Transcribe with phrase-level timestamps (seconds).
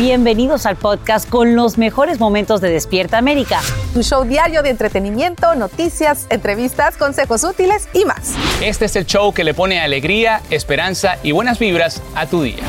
[0.00, 3.60] Bienvenidos al podcast con los mejores momentos de Despierta América.
[3.92, 8.34] Tu show diario de entretenimiento, noticias, entrevistas, consejos útiles y más.
[8.62, 12.64] Este es el show que le pone alegría, esperanza y buenas vibras a tu día.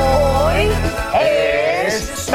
[0.00, 0.70] Hoy
[1.20, 2.30] es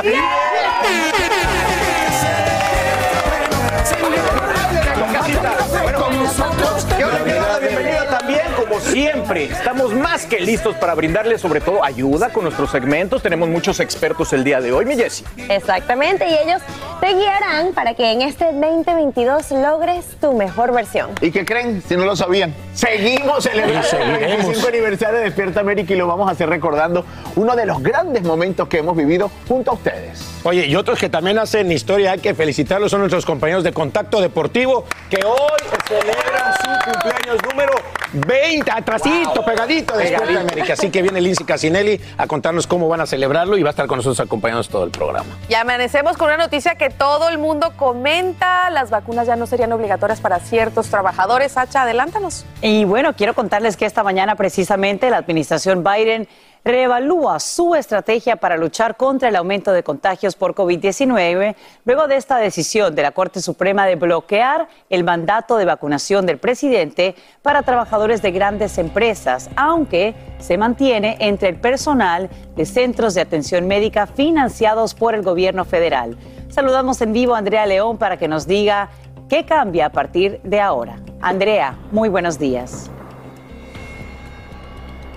[8.84, 9.46] siempre.
[9.46, 13.22] Estamos más que listos para brindarles sobre todo ayuda con nuestros segmentos.
[13.22, 15.26] Tenemos muchos expertos el día de hoy, mi Jessie.
[15.50, 16.62] Exactamente, y ellos
[17.00, 21.12] te guiarán para que en este 2022 logres tu mejor versión.
[21.22, 21.84] ¿Y qué creen?
[21.88, 22.54] Si no lo sabían.
[22.74, 27.56] Seguimos celebrando el 25 aniversario de Despierta América y lo vamos a hacer recordando uno
[27.56, 30.34] de los grandes momentos que hemos vivido junto a ustedes.
[30.44, 34.20] Oye, y otros que también hacen historia, hay que felicitarlos, son nuestros compañeros de Contacto
[34.20, 37.74] Deportivo, que hoy celebran su cumpleaños número
[38.14, 40.74] 20, atrasito, pegadito de Despierta América.
[40.74, 43.88] Así que viene Lindsay Casinelli a contarnos cómo van a celebrarlo y va a estar
[43.88, 45.38] con nosotros acompañándonos todo el programa.
[45.48, 48.70] Y amanecemos con una noticia que todo el mundo comenta.
[48.70, 51.58] Las vacunas ya no serían obligatorias para ciertos trabajadores.
[51.58, 52.46] Hacha, adelántanos.
[52.62, 56.28] Y bueno, quiero contarles que esta mañana precisamente la administración Biden
[56.64, 62.38] reevalúa su estrategia para luchar contra el aumento de contagios por COVID-19 luego de esta
[62.38, 68.22] decisión de la Corte Suprema de bloquear el mandato de vacunación del presidente para trabajadores
[68.22, 74.94] de grandes empresas, aunque se mantiene entre el personal de centros de atención médica financiados
[74.94, 76.18] por el gobierno federal.
[76.50, 78.90] Saludamos en vivo a Andrea León para que nos diga
[79.28, 80.98] qué cambia a partir de ahora.
[81.22, 82.92] Andrea, muy buenos días.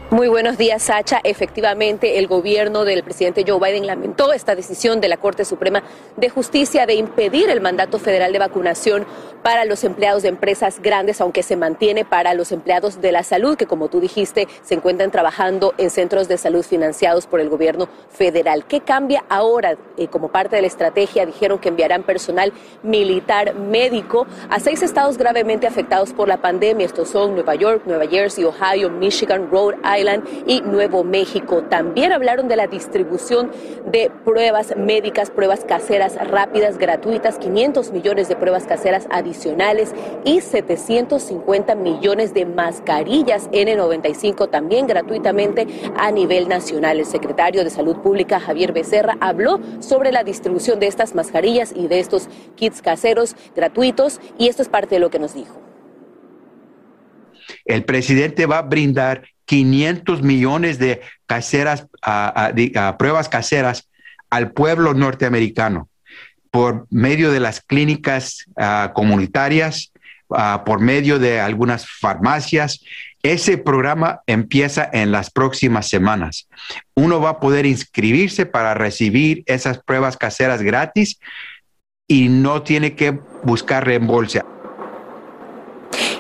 [0.09, 1.21] Muy buenos días, Sacha.
[1.25, 5.83] Efectivamente, el gobierno del presidente Joe Biden lamentó esta decisión de la Corte Suprema
[6.17, 9.05] de Justicia de impedir el mandato federal de vacunación
[9.43, 13.57] para los empleados de empresas grandes, aunque se mantiene para los empleados de la salud,
[13.57, 17.89] que como tú dijiste, se encuentran trabajando en centros de salud financiados por el gobierno
[18.09, 18.65] federal.
[18.65, 19.77] ¿Qué cambia ahora?
[19.97, 22.53] Eh, como parte de la estrategia, dijeron que enviarán personal
[22.85, 26.87] militar médico a seis estados gravemente afectados por la pandemia.
[26.87, 29.96] Estos son Nueva York, Nueva Jersey, Ohio, Michigan, Rhode Island
[30.47, 31.63] y Nuevo México.
[31.63, 33.51] También hablaron de la distribución
[33.91, 41.75] de pruebas médicas, pruebas caseras rápidas, gratuitas, 500 millones de pruebas caseras adicionales y 750
[41.77, 46.99] millones de mascarillas N95 también gratuitamente a nivel nacional.
[46.99, 51.89] El secretario de Salud Pública, Javier Becerra, habló sobre la distribución de estas mascarillas y
[51.89, 55.67] de estos kits caseros gratuitos y esto es parte de lo que nos dijo.
[57.65, 61.87] El presidente va a brindar 500 millones de caseras,
[62.99, 63.89] pruebas caseras
[64.31, 65.89] al pueblo norteamericano
[66.51, 69.93] por medio de las clínicas ah, comunitarias,
[70.31, 72.83] ah, por medio de algunas farmacias.
[73.23, 76.49] Ese programa empieza en las próximas semanas.
[76.95, 81.21] Uno va a poder inscribirse para recibir esas pruebas caseras gratis
[82.09, 84.41] y no tiene que buscar reembolso.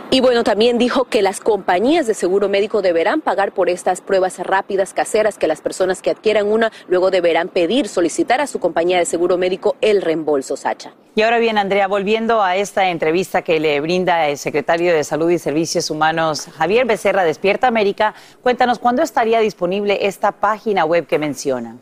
[0.08, 4.38] Y bueno, también dijo que las compañías de seguro médico deberán pagar por estas pruebas
[4.38, 8.98] rápidas caseras, que las personas que adquieran una luego deberán pedir, solicitar a su compañía
[8.98, 10.94] de seguro médico el reembolso, Sacha.
[11.16, 15.28] Y ahora bien, Andrea, volviendo a esta entrevista que le brinda el secretario de Salud
[15.28, 21.18] y Servicios Humanos, Javier Becerra, Despierta América, cuéntanos cuándo estaría disponible esta página web que
[21.18, 21.78] menciona.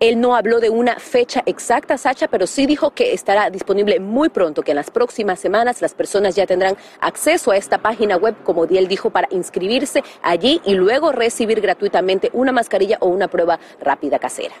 [0.00, 4.30] Él no habló de una fecha exacta, Sacha, pero sí dijo que estará disponible muy
[4.30, 8.34] pronto, que en las próximas semanas las personas ya tendrán acceso a esta página web,
[8.42, 13.60] como él dijo, para inscribirse allí y luego recibir gratuitamente una mascarilla o una prueba
[13.78, 14.54] rápida casera.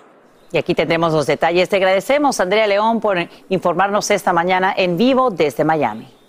[0.52, 1.70] Y aquí tendremos los detalles.
[1.70, 3.16] Te agradecemos, Andrea León, por
[3.48, 6.19] informarnos esta mañana en vivo desde Miami.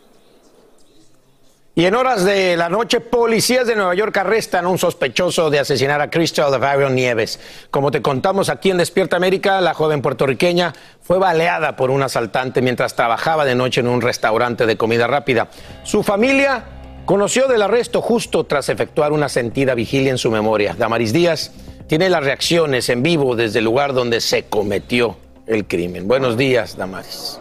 [1.74, 5.60] Y en horas de la noche, policías de Nueva York arrestan a un sospechoso de
[5.60, 7.40] asesinar a Crystal Avarion Nieves.
[7.70, 12.62] Como te contamos aquí en Despierta América, la joven puertorriqueña fue baleada por un asaltante
[12.62, 15.48] mientras trabajaba de noche en un restaurante de comida rápida.
[15.84, 16.66] Su familia
[17.06, 20.76] conoció del arresto justo tras efectuar una sentida vigilia en su memoria.
[20.78, 21.52] Damaris Díaz
[21.88, 25.16] tiene las reacciones en vivo desde el lugar donde se cometió
[25.48, 26.08] el crimen.
[26.08, 27.41] Buenos días, Damaris.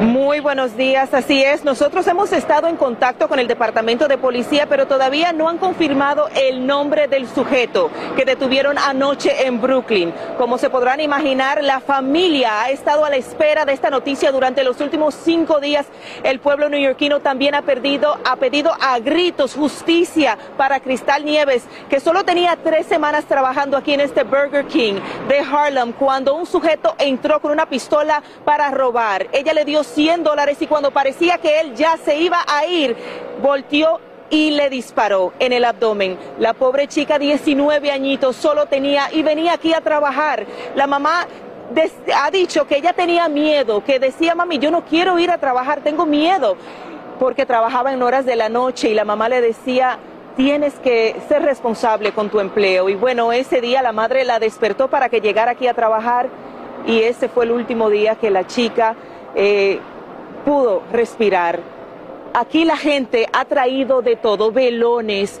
[0.00, 1.64] Muy buenos días, así es.
[1.64, 6.28] Nosotros hemos estado en contacto con el Departamento de Policía, pero todavía no han confirmado
[6.34, 10.12] el nombre del sujeto que detuvieron anoche en Brooklyn.
[10.36, 14.64] Como se podrán imaginar, la familia ha estado a la espera de esta noticia durante
[14.64, 15.86] los últimos cinco días.
[16.24, 22.00] El pueblo neoyorquino también ha, perdido, ha pedido a gritos justicia para Cristal Nieves, que
[22.00, 24.94] solo tenía tres semanas trabajando aquí en este Burger King
[25.28, 29.28] de Harlem cuando un sujeto entró con una pistola para robar.
[29.32, 32.96] Ella le dio 100 dólares y cuando parecía que él ya se iba a ir,
[33.42, 34.00] volteó
[34.30, 36.18] y le disparó en el abdomen.
[36.38, 40.46] La pobre chica, 19 añitos, solo tenía y venía aquí a trabajar.
[40.74, 41.26] La mamá
[42.14, 45.80] ha dicho que ella tenía miedo, que decía, mami, yo no quiero ir a trabajar,
[45.80, 46.56] tengo miedo,
[47.18, 49.98] porque trabajaba en horas de la noche y la mamá le decía,
[50.36, 52.88] tienes que ser responsable con tu empleo.
[52.88, 56.28] Y bueno, ese día la madre la despertó para que llegara aquí a trabajar
[56.86, 58.94] y ese fue el último día que la chica
[59.34, 59.80] eh,
[60.44, 61.60] pudo respirar.
[62.32, 65.40] Aquí la gente ha traído de todo, velones,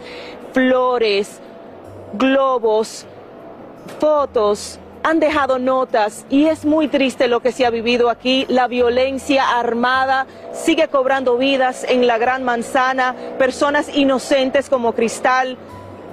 [0.52, 1.40] flores,
[2.12, 3.06] globos,
[3.98, 8.46] fotos, han dejado notas y es muy triste lo que se ha vivido aquí.
[8.48, 15.58] La violencia armada sigue cobrando vidas en la Gran Manzana, personas inocentes como Cristal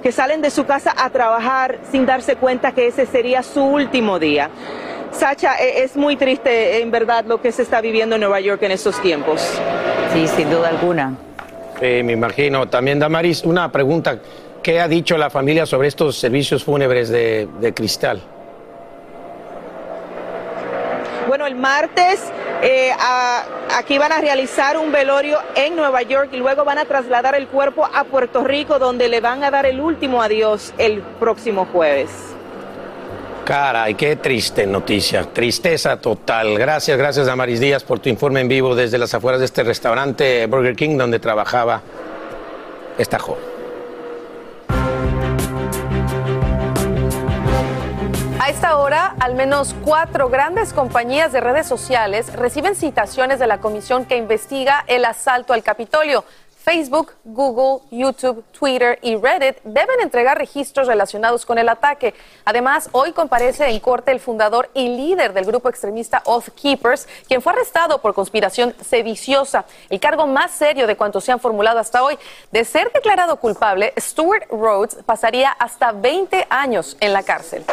[0.02, 4.18] que salen de su casa a trabajar sin darse cuenta que ese sería su último
[4.18, 4.50] día.
[5.12, 8.62] Sacha, e, es muy triste en verdad lo que se está viviendo en Nueva York
[8.62, 9.40] en estos tiempos.
[10.12, 11.14] Sí, sin duda alguna.
[11.80, 12.68] me imagino.
[12.68, 14.18] También, Damaris, una pregunta.
[14.62, 18.22] ¿Qué ha dicho la familia sobre estos servicios fúnebres de, Cristal?
[21.26, 22.30] Bueno, el martes
[22.62, 22.92] eh,
[23.76, 27.48] aquí van a realizar un velorio en Nueva York y luego van a trasladar el
[27.48, 32.31] cuerpo a Puerto Rico donde le van a dar el último adiós el próximo jueves.
[33.44, 36.56] Caray, qué triste noticia, tristeza total.
[36.56, 39.64] Gracias, gracias a Maris Díaz por tu informe en vivo desde las afueras de este
[39.64, 41.82] restaurante Burger King donde trabajaba
[42.98, 43.42] esta joven.
[48.38, 53.58] A esta hora, al menos cuatro grandes compañías de redes sociales reciben citaciones de la
[53.58, 56.24] comisión que investiga el asalto al Capitolio.
[56.62, 62.14] Facebook, Google, YouTube, Twitter y Reddit deben entregar registros relacionados con el ataque.
[62.44, 67.42] Además, hoy comparece en corte el fundador y líder del grupo extremista Oath Keepers, quien
[67.42, 72.04] fue arrestado por conspiración sediciosa, el cargo más serio de cuantos se han formulado hasta
[72.04, 72.16] hoy.
[72.52, 77.64] De ser declarado culpable, Stuart Rhodes pasaría hasta 20 años en la cárcel.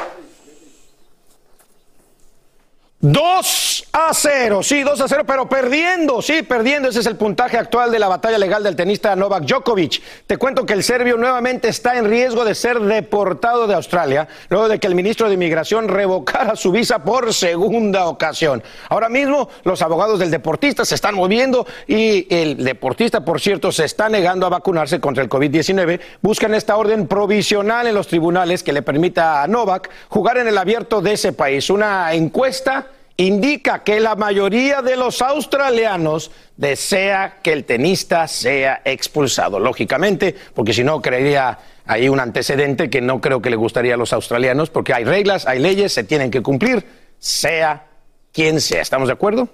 [3.01, 6.89] 2 a 0, sí, 2 a 0, pero perdiendo, sí, perdiendo.
[6.89, 10.01] Ese es el puntaje actual de la batalla legal del tenista Novak Djokovic.
[10.27, 14.67] Te cuento que el serbio nuevamente está en riesgo de ser deportado de Australia, luego
[14.67, 18.61] de que el ministro de Inmigración revocara su visa por segunda ocasión.
[18.89, 23.85] Ahora mismo, los abogados del deportista se están moviendo y el deportista, por cierto, se
[23.85, 26.01] está negando a vacunarse contra el COVID-19.
[26.21, 30.57] Buscan esta orden provisional en los tribunales que le permita a Novak jugar en el
[30.57, 31.69] abierto de ese país.
[31.69, 32.88] Una encuesta
[33.19, 40.71] indica que la mayoría de los australianos desea que el tenista sea expulsado, lógicamente, porque
[40.71, 44.69] si no creería ahí un antecedente que no creo que le gustaría a los australianos,
[44.69, 46.85] porque hay reglas, hay leyes, se tienen que cumplir,
[47.19, 47.87] sea
[48.31, 48.81] quien sea.
[48.81, 49.49] ¿Estamos de acuerdo?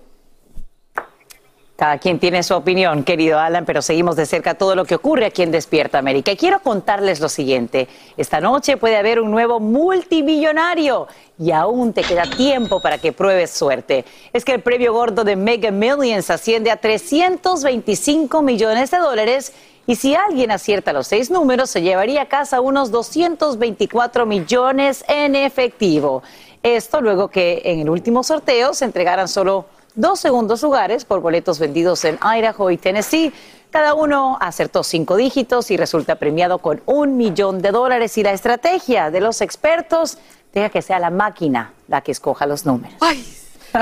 [1.76, 5.26] Cada quien tiene su opinión, querido Alan, pero seguimos de cerca todo lo que ocurre
[5.26, 6.32] aquí en Despierta América.
[6.32, 7.90] Y quiero contarles lo siguiente.
[8.16, 13.52] Esta noche puede haber un nuevo multimillonario y aún te queda tiempo para que pruebes
[13.52, 14.06] suerte.
[14.32, 19.52] Es que el premio gordo de Mega Millions asciende a 325 millones de dólares
[19.86, 25.36] y si alguien acierta los seis números se llevaría a casa unos 224 millones en
[25.36, 26.24] efectivo.
[26.64, 31.60] Esto luego que en el último sorteo se entregaran solo dos segundos lugares por boletos
[31.60, 33.34] vendidos en Idaho y Tennessee.
[33.70, 38.18] Cada uno acertó cinco dígitos y resulta premiado con un millón de dólares.
[38.18, 40.18] Y la estrategia de los expertos
[40.54, 42.96] deja que sea la máquina la que escoja los números.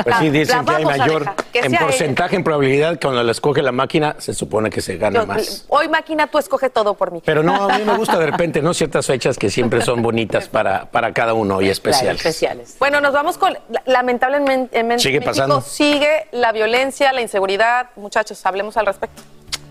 [0.04, 3.72] Pues sí, dicen que hay mayor que en porcentaje, en probabilidad, cuando la escoge la
[3.72, 5.66] máquina, se supone que se gana Yo- más.
[5.68, 7.22] Hoy, máquina, tú escoge todo por mí.
[7.26, 8.74] Pero no, a mí me gusta de repente, ¿no?
[8.74, 12.76] Ciertas fechas que siempre son bonitas para, para cada uno y especiales.
[12.80, 15.62] Bueno, nos vamos con, la- lamentablemente, en Sigue México pasando.
[15.62, 17.88] sigue la violencia, la inseguridad.
[17.96, 19.22] Muchachos, hablemos al respecto.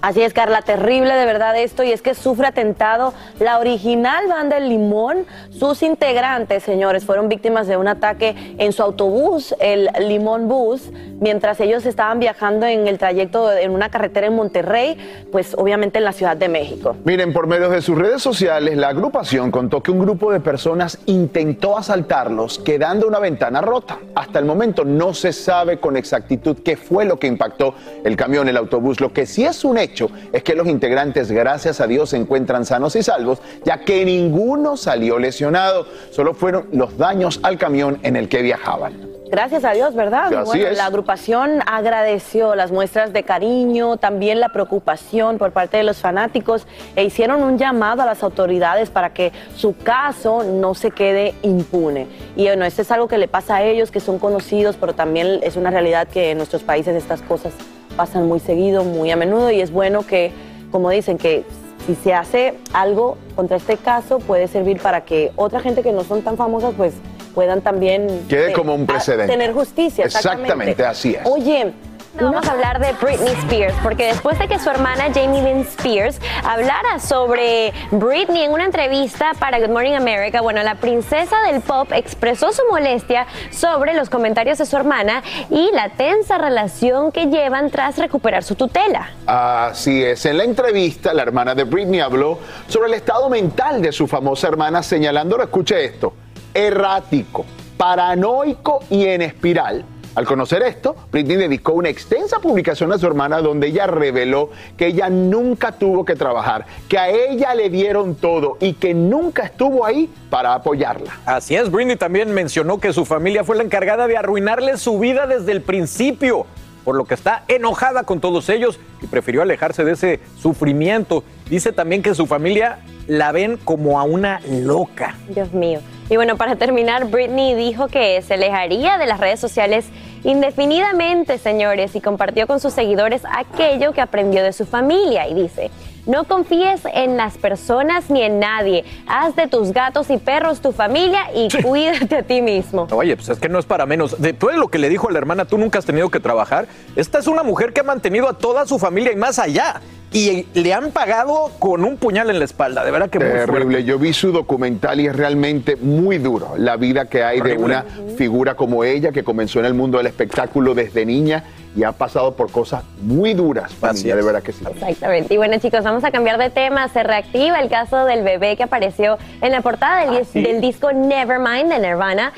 [0.03, 4.57] Así es, Carla, terrible de verdad esto y es que sufre atentado la original banda
[4.57, 5.27] El Limón.
[5.51, 10.91] Sus integrantes, señores, fueron víctimas de un ataque en su autobús, el Limón Bus,
[11.21, 14.99] mientras ellos estaban viajando en el trayecto en una carretera en Monterrey,
[15.31, 16.97] pues obviamente en la Ciudad de México.
[17.05, 20.99] Miren, por medio de sus redes sociales, la agrupación contó que un grupo de personas
[21.07, 24.01] intentó asaltarlos, quedando una ventana rota.
[24.17, 28.49] Hasta el momento no se sabe con exactitud qué fue lo que impactó el camión,
[28.49, 29.01] el autobús.
[29.01, 29.92] Lo que sí es un hecho
[30.33, 34.77] es que los integrantes, gracias a Dios, se encuentran sanos y salvos, ya que ninguno
[34.77, 35.87] salió lesionado.
[36.11, 39.13] Solo fueron los daños al camión en el que viajaban.
[39.33, 40.27] Gracias a Dios, ¿verdad?
[40.27, 40.77] Así bueno, es.
[40.77, 46.67] la agrupación agradeció las muestras de cariño, también la preocupación por parte de los fanáticos
[46.97, 52.09] e hicieron un llamado a las autoridades para que su caso no se quede impune.
[52.37, 55.41] Y bueno, esto es algo que le pasa a ellos, que son conocidos, pero también
[55.43, 57.55] es una realidad que en nuestros países estas cosas
[57.97, 60.33] pasan muy seguido, muy a menudo y es bueno que,
[60.71, 61.45] como dicen, que
[61.87, 66.05] si se hace algo contra este caso puede servir para que otra gente que no
[66.05, 66.95] son tan famosas pues
[67.35, 69.33] puedan también Quede eh, como un precedente.
[69.33, 70.05] tener justicia.
[70.05, 71.27] Exactamente, así es.
[71.27, 71.73] Oye,
[72.21, 76.21] Vamos a hablar de Britney Spears, porque después de que su hermana Jamie Lynn Spears
[76.45, 81.91] hablara sobre Britney en una entrevista para Good Morning America, bueno, la princesa del pop
[81.93, 87.71] expresó su molestia sobre los comentarios de su hermana y la tensa relación que llevan
[87.71, 89.09] tras recuperar su tutela.
[89.25, 90.27] Así es.
[90.27, 92.39] En la entrevista, la hermana de Britney habló
[92.69, 96.13] sobre el estado mental de su famosa hermana, señalándolo, escuche esto,
[96.53, 97.47] errático,
[97.79, 99.87] paranoico y en espiral.
[100.15, 104.89] Al conocer esto, Britney dedicó una extensa publicación a su hermana donde ella reveló que
[104.89, 109.87] ella nunca tuvo que trabajar, que a ella le dieron todo y que nunca estuvo
[109.87, 111.19] ahí para apoyarla.
[111.25, 115.27] Así es, Britney también mencionó que su familia fue la encargada de arruinarle su vida
[115.27, 116.45] desde el principio,
[116.85, 121.25] por lo que está enojada con todos ellos y prefirió alejarse de ese sufrimiento.
[121.49, 125.17] Dice también que su familia la ven como a una loca.
[125.29, 125.81] Dios mío.
[126.09, 129.87] Y bueno, para terminar, Britney dijo que se alejaría de las redes sociales
[130.25, 135.27] indefinidamente, señores, y compartió con sus seguidores aquello que aprendió de su familia.
[135.29, 135.71] Y dice,
[136.07, 138.85] no confíes en las personas ni en nadie.
[139.07, 142.89] Haz de tus gatos y perros tu familia y cuídate a ti mismo.
[142.91, 144.21] Oye, pues es que no es para menos.
[144.21, 146.67] Después de lo que le dijo a la hermana, tú nunca has tenido que trabajar.
[146.97, 149.81] Esta es una mujer que ha mantenido a toda su familia y más allá.
[150.15, 152.85] Y le han pagado con un puñal en la espalda.
[152.85, 153.63] De verdad que muy Terrible.
[153.63, 153.85] fuerte.
[153.85, 157.87] Yo vi su documental y es realmente muy duro la vida que hay de una
[158.19, 161.45] figura como ella que comenzó en el mundo del espectáculo desde niña
[161.75, 164.65] y ha pasado por cosas muy duras, familia, de verdad que sí.
[164.69, 165.35] Exactamente.
[165.35, 166.89] Y bueno, chicos, vamos a cambiar de tema.
[166.89, 171.71] Se reactiva el caso del bebé que apareció en la portada del, del disco Nevermind
[171.71, 172.33] de Nirvana.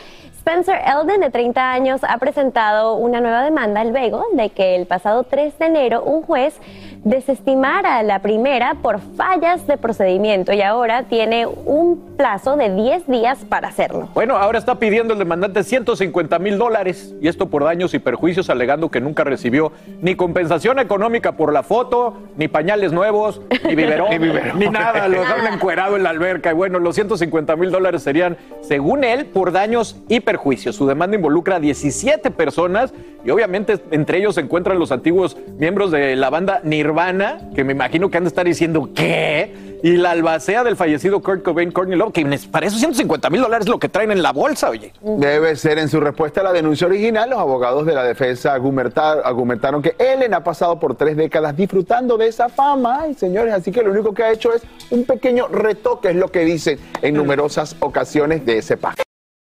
[0.47, 5.23] Spencer Elden, de 30 años, ha presentado una nueva demanda luego de que el pasado
[5.25, 6.61] 3 de enero un juez
[7.03, 13.39] desestimara la primera por fallas de procedimiento y ahora tiene un plazo de 10 días
[13.49, 14.09] para hacerlo.
[14.13, 18.51] Bueno, ahora está pidiendo el demandante 150 mil dólares y esto por daños y perjuicios
[18.51, 19.73] alegando que nunca recibió
[20.03, 24.59] ni compensación económica por la foto, ni pañales nuevos, ni biberón, Ni biberón.
[24.59, 25.09] ni nada.
[25.09, 26.51] Lo dejaron encuerado en la alberca.
[26.51, 30.34] Y bueno, los 150 mil dólares serían, según él, por daños y perjuicios.
[30.73, 32.93] Su demanda involucra a 17 personas
[33.25, 37.73] y obviamente entre ellos se encuentran los antiguos miembros de la banda Nirvana, que me
[37.73, 39.79] imagino que han estar diciendo, ¿qué?
[39.83, 43.67] Y la albacea del fallecido Kurt Cobain, Courtney Love, que para esos 150 mil dólares
[43.67, 44.93] es lo que traen en la bolsa, oye.
[45.03, 49.21] Debe ser en su respuesta a la denuncia original, los abogados de la defensa argumentar-
[49.25, 53.71] argumentaron que Ellen ha pasado por tres décadas disfrutando de esa fama, Ay, señores, así
[53.73, 57.15] que lo único que ha hecho es un pequeño retoque, es lo que dicen en
[57.15, 59.03] numerosas ocasiones de ese pacto.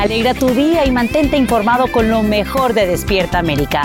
[0.00, 3.82] Alegra tu día y mantente informado con lo mejor de Despierta América.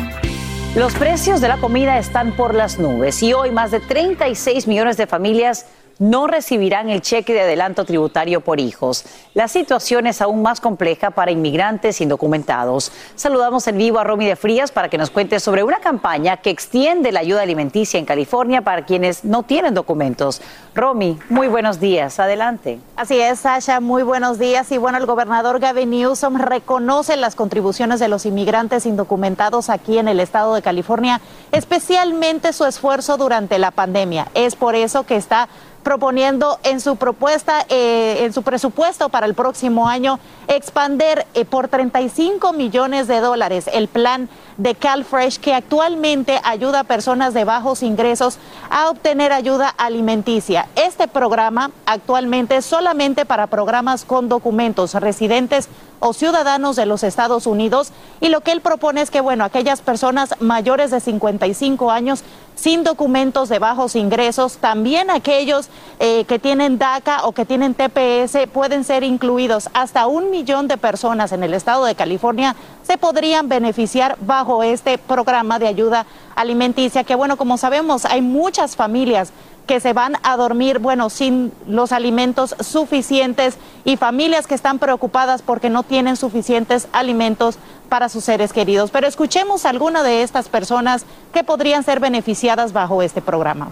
[0.74, 4.96] Los precios de la comida están por las nubes y hoy más de 36 millones
[4.96, 5.66] de familias
[6.00, 9.06] no recibirán el cheque de adelanto tributario por hijos.
[9.34, 12.92] La situación es aún más compleja para inmigrantes indocumentados.
[13.16, 16.50] Saludamos en vivo a Romy de Frías para que nos cuente sobre una campaña que
[16.50, 20.42] extiende la ayuda alimenticia en California para quienes no tienen documentos.
[20.74, 22.20] Romy, muy buenos días.
[22.20, 22.80] Adelante.
[22.96, 24.72] Así es, Sasha, muy buenos días.
[24.72, 30.08] Y bueno, el gobernador Gavin Newsom reconoce las contribuciones de los inmigrantes indocumentados aquí en
[30.08, 31.22] el estado de California,
[31.52, 34.28] especialmente su esfuerzo durante la pandemia.
[34.34, 35.48] Es por eso que está
[35.86, 41.68] proponiendo en su propuesta, eh, en su presupuesto para el próximo año, expander eh, por
[41.68, 44.28] 35 millones de dólares el plan
[44.58, 48.38] de CalFresh que actualmente ayuda a personas de bajos ingresos
[48.70, 50.68] a obtener ayuda alimenticia.
[50.76, 55.70] Este programa actualmente es solamente para programas con documentos residentes
[56.00, 59.82] o ciudadanos de los Estados Unidos y lo que él propone es que, bueno, aquellas
[59.82, 62.24] personas mayores de 55 años
[62.56, 65.68] sin documentos de bajos ingresos, también aquellos
[66.00, 69.70] eh, que tienen DACA o que tienen TPS pueden ser incluidos.
[69.74, 75.00] Hasta un millón de personas en el estado de California se podrían beneficiar bajo este
[75.00, 79.32] programa de ayuda alimenticia, que bueno, como sabemos, hay muchas familias
[79.66, 85.42] que se van a dormir, bueno, sin los alimentos suficientes y familias que están preocupadas
[85.42, 87.58] porque no tienen suficientes alimentos
[87.90, 88.92] para sus seres queridos.
[88.92, 93.72] Pero escuchemos a alguna de estas personas que podrían ser beneficiadas bajo este programa.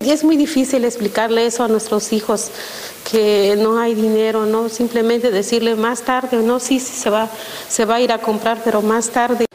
[0.00, 2.50] Y es muy difícil explicarle eso a nuestros hijos,
[3.10, 7.28] que no hay dinero, no simplemente decirle más tarde, no, sí, sí se va,
[7.68, 9.46] se va a ir a comprar, pero más tarde.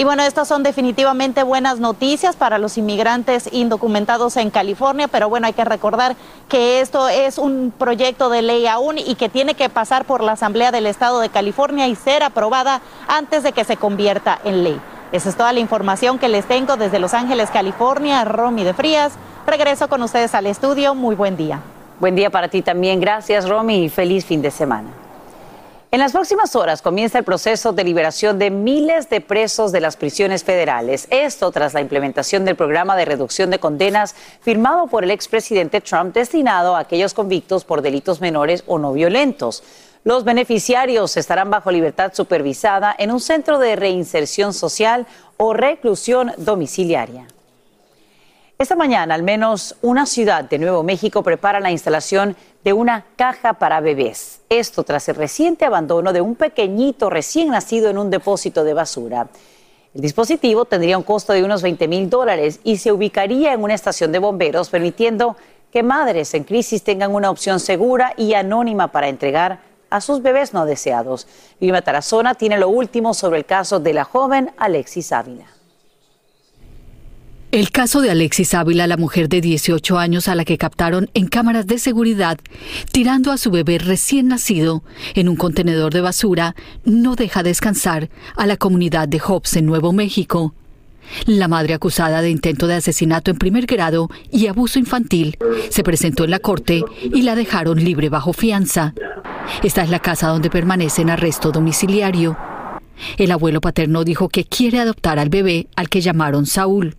[0.00, 5.46] Y bueno, estas son definitivamente buenas noticias para los inmigrantes indocumentados en California, pero bueno,
[5.46, 6.16] hay que recordar
[6.48, 10.32] que esto es un proyecto de ley aún y que tiene que pasar por la
[10.32, 14.80] Asamblea del Estado de California y ser aprobada antes de que se convierta en ley.
[15.12, 18.24] Esa es toda la información que les tengo desde Los Ángeles, California.
[18.24, 19.12] Romy de Frías,
[19.44, 20.94] regreso con ustedes al estudio.
[20.94, 21.60] Muy buen día.
[21.98, 23.00] Buen día para ti también.
[23.00, 24.88] Gracias, Romy, y feliz fin de semana.
[25.90, 29.96] En las próximas horas comienza el proceso de liberación de miles de presos de las
[29.96, 31.08] prisiones federales.
[31.10, 36.14] Esto tras la implementación del programa de reducción de condenas firmado por el expresidente Trump
[36.14, 39.64] destinado a aquellos convictos por delitos menores o no violentos.
[40.02, 47.26] Los beneficiarios estarán bajo libertad supervisada en un centro de reinserción social o reclusión domiciliaria.
[48.58, 52.34] Esta mañana, al menos una ciudad de Nuevo México prepara la instalación
[52.64, 54.40] de una caja para bebés.
[54.48, 59.28] Esto tras el reciente abandono de un pequeñito recién nacido en un depósito de basura.
[59.94, 63.74] El dispositivo tendría un costo de unos 20 mil dólares y se ubicaría en una
[63.74, 65.36] estación de bomberos, permitiendo
[65.70, 70.54] que madres en crisis tengan una opción segura y anónima para entregar a sus bebés
[70.54, 71.26] no deseados.
[71.60, 75.46] Vilma Tarazona tiene lo último sobre el caso de la joven Alexis Ávila.
[77.52, 81.26] El caso de Alexis Ávila, la mujer de 18 años a la que captaron en
[81.26, 82.38] cámaras de seguridad
[82.92, 84.84] tirando a su bebé recién nacido
[85.16, 89.92] en un contenedor de basura, no deja descansar a la comunidad de Hobbs en Nuevo
[89.92, 90.54] México.
[91.26, 95.36] La madre acusada de intento de asesinato en primer grado y abuso infantil
[95.68, 98.94] se presentó en la corte y la dejaron libre bajo fianza.
[99.62, 102.36] Esta es la casa donde permanece en arresto domiciliario.
[103.16, 106.96] El abuelo paterno dijo que quiere adoptar al bebé al que llamaron Saúl.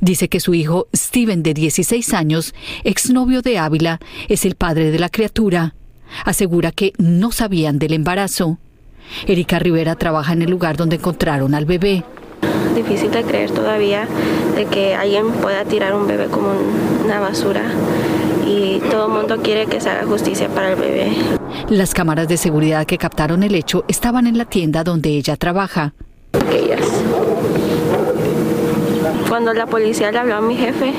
[0.00, 4.98] Dice que su hijo Steven, de 16 años, exnovio de Ávila, es el padre de
[4.98, 5.74] la criatura.
[6.24, 8.58] Asegura que no sabían del embarazo.
[9.26, 12.04] Erika Rivera trabaja en el lugar donde encontraron al bebé.
[12.74, 14.06] Difícil de creer todavía
[14.54, 16.48] de que alguien pueda tirar un bebé como
[17.04, 17.62] una basura
[18.46, 21.12] y todo el mundo quiere que se haga justicia para el bebé.
[21.68, 25.94] Las cámaras de seguridad que captaron el hecho estaban en la tienda donde ella trabaja.
[29.28, 30.92] Cuando la policía le habló a mi jefe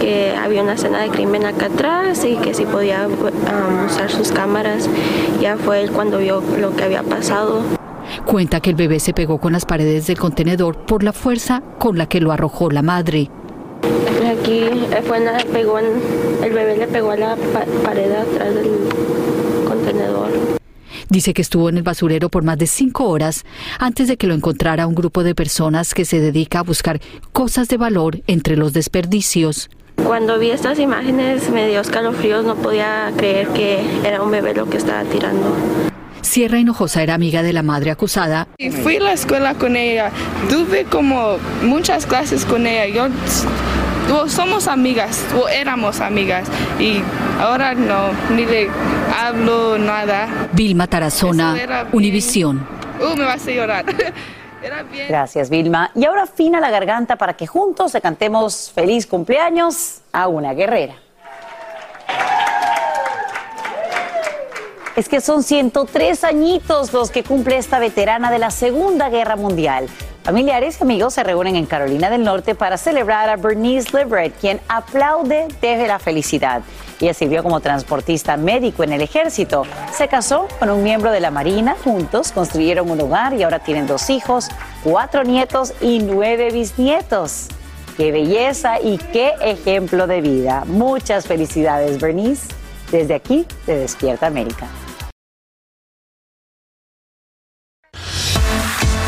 [0.00, 4.32] que había una escena de crimen acá atrás y que si podía um, usar sus
[4.32, 4.88] cámaras,
[5.40, 7.79] ya fue él cuando vio lo que había pasado.
[8.24, 11.96] Cuenta que el bebé se pegó con las paredes del contenedor por la fuerza con
[11.98, 13.30] la que lo arrojó la madre.
[14.30, 18.54] Aquí eh, fue en la, pegó el bebé le pegó a la pa- pared atrás
[18.54, 18.70] del
[19.66, 20.30] contenedor.
[21.08, 23.44] Dice que estuvo en el basurero por más de cinco horas
[23.80, 27.00] antes de que lo encontrara un grupo de personas que se dedica a buscar
[27.32, 29.70] cosas de valor entre los desperdicios.
[30.04, 34.66] Cuando vi estas imágenes me dio escalofríos, no podía creer que era un bebé lo
[34.70, 35.52] que estaba tirando.
[36.22, 40.10] Sierra Hinojosa era amiga de la madre acusada Y fui a la escuela con ella,
[40.48, 42.86] tuve como muchas clases con ella.
[42.86, 43.08] Yo,
[44.12, 47.02] well, somos amigas, o éramos amigas, y
[47.40, 48.68] ahora no, ni le
[49.18, 50.48] hablo nada.
[50.52, 51.56] Vilma Tarazona.
[51.92, 52.66] Univisión.
[53.00, 53.84] Uh, me vas a llorar.
[54.62, 55.08] Era bien.
[55.08, 55.90] Gracias, Vilma.
[55.94, 60.96] Y ahora fina la garganta para que juntos le cantemos feliz cumpleaños a una guerrera.
[64.96, 69.86] Es que son 103 añitos los que cumple esta veterana de la Segunda Guerra Mundial.
[70.24, 74.60] Familiares y amigos se reúnen en Carolina del Norte para celebrar a Bernice Leverett, quien
[74.68, 76.62] aplaude desde la felicidad.
[77.00, 79.62] Ella sirvió como transportista médico en el ejército.
[79.92, 81.76] Se casó con un miembro de la Marina.
[81.82, 84.48] Juntos construyeron un hogar y ahora tienen dos hijos,
[84.82, 87.46] cuatro nietos y nueve bisnietos.
[87.96, 90.64] Qué belleza y qué ejemplo de vida.
[90.66, 92.59] Muchas felicidades, Bernice.
[92.90, 94.66] Desde aquí, de Despierta América.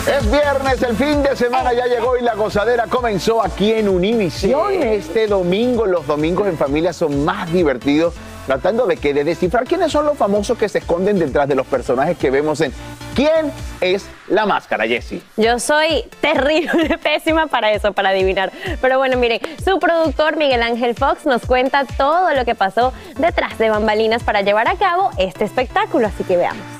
[0.07, 4.73] Es viernes, el fin de semana ya llegó y la gozadera comenzó aquí en Univisión.
[4.83, 8.14] Este domingo, los domingos en familia son más divertidos,
[8.47, 11.66] tratando de que de descifrar quiénes son los famosos que se esconden detrás de los
[11.66, 12.73] personajes que vemos en
[13.14, 15.22] ¿Quién es la máscara, Jessie?
[15.37, 18.51] Yo soy terrible, pésima para eso, para adivinar.
[18.81, 23.59] Pero bueno, miren, su productor Miguel Ángel Fox nos cuenta todo lo que pasó detrás
[23.59, 26.71] de bambalinas para llevar a cabo este espectáculo, así que veamos.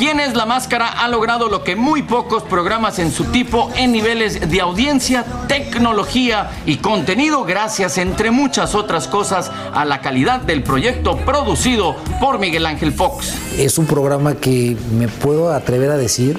[0.00, 0.88] ¿Quién es la máscara?
[0.88, 6.52] Ha logrado lo que muy pocos programas en su tipo en niveles de audiencia, tecnología
[6.64, 12.64] y contenido, gracias entre muchas otras cosas a la calidad del proyecto producido por Miguel
[12.64, 13.34] Ángel Fox.
[13.58, 16.38] Es un programa que me puedo atrever a decir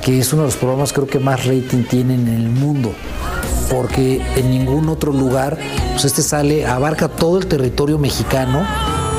[0.00, 2.94] que es uno de los programas creo que más rating tienen en el mundo,
[3.72, 5.58] porque en ningún otro lugar,
[5.90, 8.64] pues este sale, abarca todo el territorio mexicano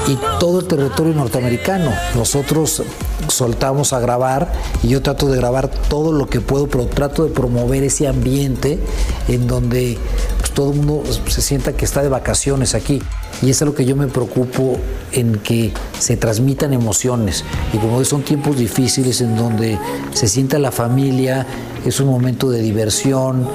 [0.08, 1.92] y todo el territorio norteamericano.
[2.16, 2.84] Nosotros
[3.28, 4.52] soltamos a grabar
[4.84, 8.80] y yo trato de grabar todo lo que puedo, pero trato de promover ese ambiente
[9.28, 9.98] en donde
[10.40, 13.02] pues, todo el mundo se sienta que está de vacaciones aquí.
[13.42, 14.78] Y es a lo que yo me preocupo
[15.14, 17.46] en que se transmitan emociones.
[17.74, 19.78] Y como son tiempos difíciles en donde
[20.14, 21.48] se sienta la familia,
[21.86, 23.48] es un momento de diversión,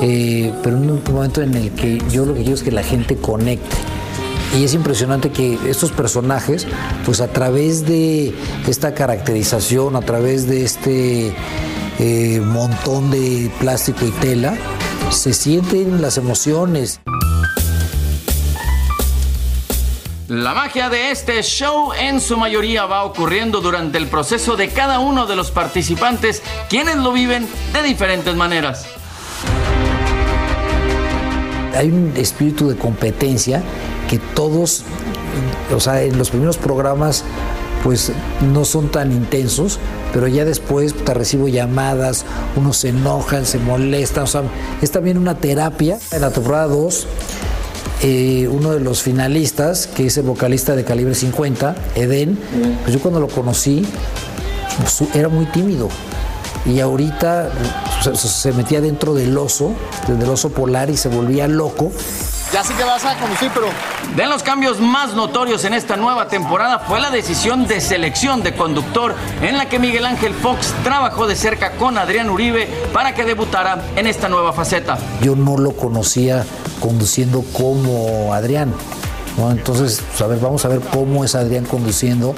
[0.00, 3.16] eh, pero un momento en el que yo lo que quiero es que la gente
[3.16, 3.76] conecte.
[4.54, 6.66] Y es impresionante que estos personajes,
[7.06, 8.34] pues a través de
[8.66, 11.34] esta caracterización, a través de este
[11.98, 14.54] eh, montón de plástico y tela,
[15.10, 17.00] se sienten las emociones.
[20.28, 24.98] La magia de este show en su mayoría va ocurriendo durante el proceso de cada
[24.98, 28.86] uno de los participantes, quienes lo viven de diferentes maneras.
[31.74, 33.62] Hay un espíritu de competencia
[34.12, 34.82] que todos,
[35.74, 37.24] o sea, en los primeros programas
[37.82, 39.78] pues no son tan intensos,
[40.12, 44.42] pero ya después te recibo llamadas, unos se enojan, se molestan, o sea,
[44.82, 45.98] es también una terapia.
[46.10, 47.06] En la temporada 2,
[48.02, 52.38] eh, uno de los finalistas, que es el vocalista de Calibre 50, Eden,
[52.82, 53.86] pues yo cuando lo conocí,
[55.14, 55.88] era muy tímido.
[56.66, 57.50] Y ahorita
[58.14, 59.72] se metía dentro del oso,
[60.06, 61.90] del oso polar y se volvía loco.
[62.52, 63.68] Ya sí que vas a conducir, pero...
[64.14, 68.54] De los cambios más notorios en esta nueva temporada fue la decisión de selección de
[68.54, 73.24] conductor en la que Miguel Ángel Fox trabajó de cerca con Adrián Uribe para que
[73.24, 74.98] debutara en esta nueva faceta.
[75.22, 76.44] Yo no lo conocía
[76.78, 78.74] conduciendo como Adrián.
[79.38, 82.34] Entonces, pues, a ver, vamos a ver cómo es Adrián conduciendo,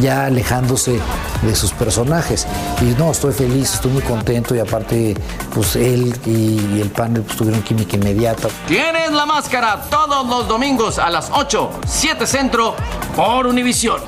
[0.00, 1.00] ya alejándose
[1.42, 2.46] de sus personajes.
[2.80, 5.14] Y no, estoy feliz, estoy muy contento y aparte,
[5.54, 8.48] pues él y, y el panel pues, tuvieron química inmediata.
[8.66, 12.74] Tienes la máscara todos los domingos a las 8, 7 centro
[13.16, 14.00] por Univisión.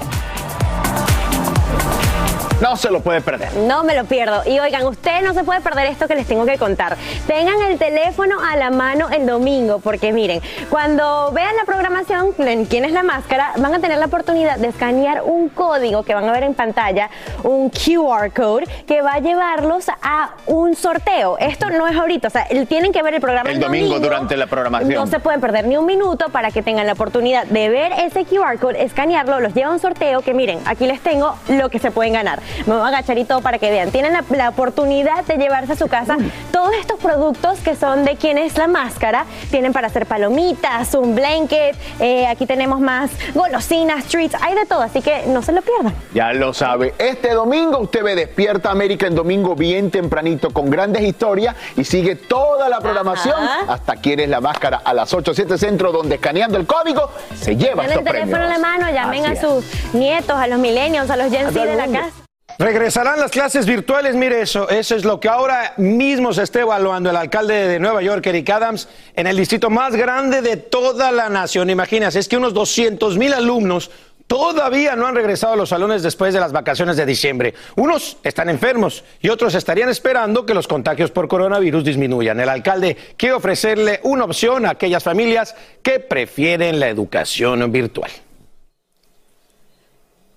[2.63, 3.53] No se lo puede perder.
[3.57, 4.43] No me lo pierdo.
[4.47, 6.97] Y oigan, ustedes no se puede perder esto que les tengo que contar.
[7.27, 12.67] Tengan el teléfono a la mano el domingo, porque miren, cuando vean la programación, en
[12.67, 16.29] quién es la máscara, van a tener la oportunidad de escanear un código que van
[16.29, 17.11] a ver en pantalla,
[17.43, 21.39] un QR code, que va a llevarlos a un sorteo.
[21.39, 24.47] Esto no es ahorita, o sea, tienen que ver el programa El domingo durante la
[24.47, 24.95] programación.
[24.95, 28.25] No se pueden perder ni un minuto para que tengan la oportunidad de ver ese
[28.25, 31.81] QR code, escanearlo, los lleva a un sorteo que miren, aquí les tengo lo que
[31.81, 32.39] se pueden ganar.
[32.67, 33.91] Me voy a agachar y todo para que vean.
[33.91, 36.17] Tienen la, la oportunidad de llevarse a su casa
[36.51, 39.27] todos estos productos que son de quién es la máscara.
[39.51, 44.83] Tienen para hacer palomitas, un blanket, eh, aquí tenemos más golosinas, treats, hay de todo,
[44.83, 45.95] así que no se lo pierdan.
[46.15, 46.95] Ya lo sabe.
[46.99, 52.17] Este domingo usted ve Despierta América en domingo bien tempranito con grandes historias y sigue
[52.17, 53.37] toda la programación
[53.69, 57.85] hasta quieres la máscara a las 8, 7 centro donde escaneando el código se lleva
[57.85, 58.57] Tienen estos el teléfono premios.
[58.57, 61.65] en la mano, llamen Así a sus nietos, a los millennials, a los Gen Z
[61.65, 62.11] de la casa.
[62.59, 67.11] Regresarán las clases virtuales, mire eso, eso es lo que ahora mismo se está evaluando
[67.11, 71.29] el alcalde de Nueva York, Eric Adams, en el distrito más grande de toda la
[71.29, 71.71] nación.
[71.71, 73.91] Imagínense, es que unos 200 mil alumnos
[74.27, 77.55] todavía no han regresado a los salones después de las vacaciones de diciembre.
[77.77, 82.41] Unos están enfermos y otros estarían esperando que los contagios por coronavirus disminuyan.
[82.41, 88.11] El alcalde quiere ofrecerle una opción a aquellas familias que prefieren la educación virtual.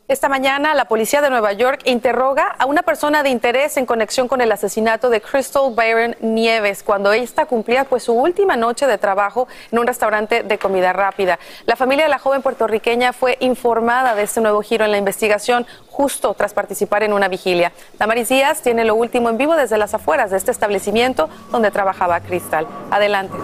[0.07, 4.27] Esta mañana la policía de Nueva York interroga a una persona de interés en conexión
[4.27, 8.99] con el asesinato de Crystal Byron Nieves cuando esta cumplía pues su última noche de
[8.99, 11.39] trabajo en un restaurante de comida rápida.
[11.65, 15.65] La familia de la joven puertorriqueña fue informada de este nuevo giro en la investigación
[15.89, 17.71] justo tras participar en una vigilia.
[17.97, 22.19] Damaris Díaz tiene lo último en vivo desde las afueras de este establecimiento donde trabajaba
[22.19, 22.67] Crystal.
[22.91, 23.35] Adelante.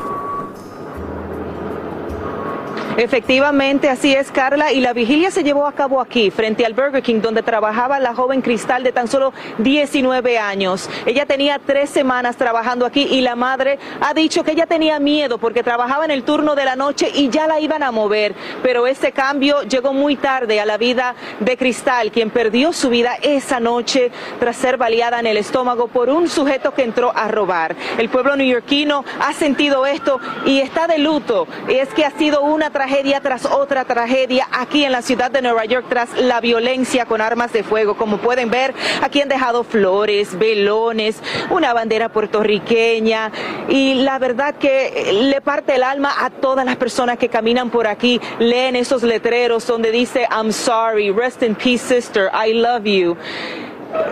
[2.97, 4.73] Efectivamente, así es, Carla.
[4.73, 8.13] Y la vigilia se llevó a cabo aquí, frente al Burger King, donde trabajaba la
[8.13, 10.89] joven Cristal de tan solo 19 años.
[11.05, 15.37] Ella tenía tres semanas trabajando aquí y la madre ha dicho que ella tenía miedo
[15.37, 18.35] porque trabajaba en el turno de la noche y ya la iban a mover.
[18.61, 23.15] Pero este cambio llegó muy tarde a la vida de Cristal, quien perdió su vida
[23.21, 27.75] esa noche tras ser baleada en el estómago por un sujeto que entró a robar.
[27.97, 31.47] El pueblo neoyorquino ha sentido esto y está de luto.
[31.69, 35.65] Es que ha sido una tragedia tras otra tragedia aquí en la ciudad de Nueva
[35.65, 37.95] York tras la violencia con armas de fuego.
[37.95, 43.31] Como pueden ver, aquí han dejado flores, velones, una bandera puertorriqueña
[43.69, 47.85] y la verdad que le parte el alma a todas las personas que caminan por
[47.85, 53.15] aquí, leen esos letreros donde dice I'm sorry, rest in peace sister, I love you.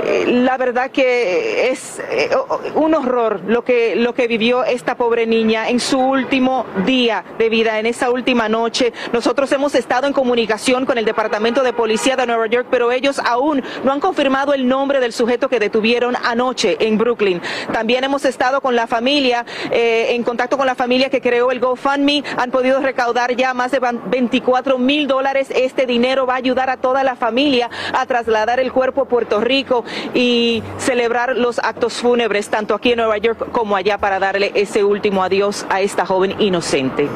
[0.03, 2.29] Eh, La verdad que es eh,
[2.75, 7.49] un horror lo que, lo que vivió esta pobre niña en su último día de
[7.49, 8.93] vida, en esa última noche.
[9.13, 13.19] Nosotros hemos estado en comunicación con el Departamento de Policía de Nueva York, pero ellos
[13.19, 17.41] aún no han confirmado el nombre del sujeto que detuvieron anoche en Brooklyn.
[17.71, 21.59] También hemos estado con la familia, eh, en contacto con la familia que creó el
[21.59, 22.23] GoFundMe.
[22.37, 25.47] Han podido recaudar ya más de 24 mil dólares.
[25.55, 29.39] Este dinero va a ayudar a toda la familia a trasladar el cuerpo a Puerto
[29.39, 29.68] Rico
[30.13, 34.83] y celebrar los actos fúnebres tanto aquí en Nueva York como allá para darle ese
[34.83, 37.07] último adiós a esta joven inocente.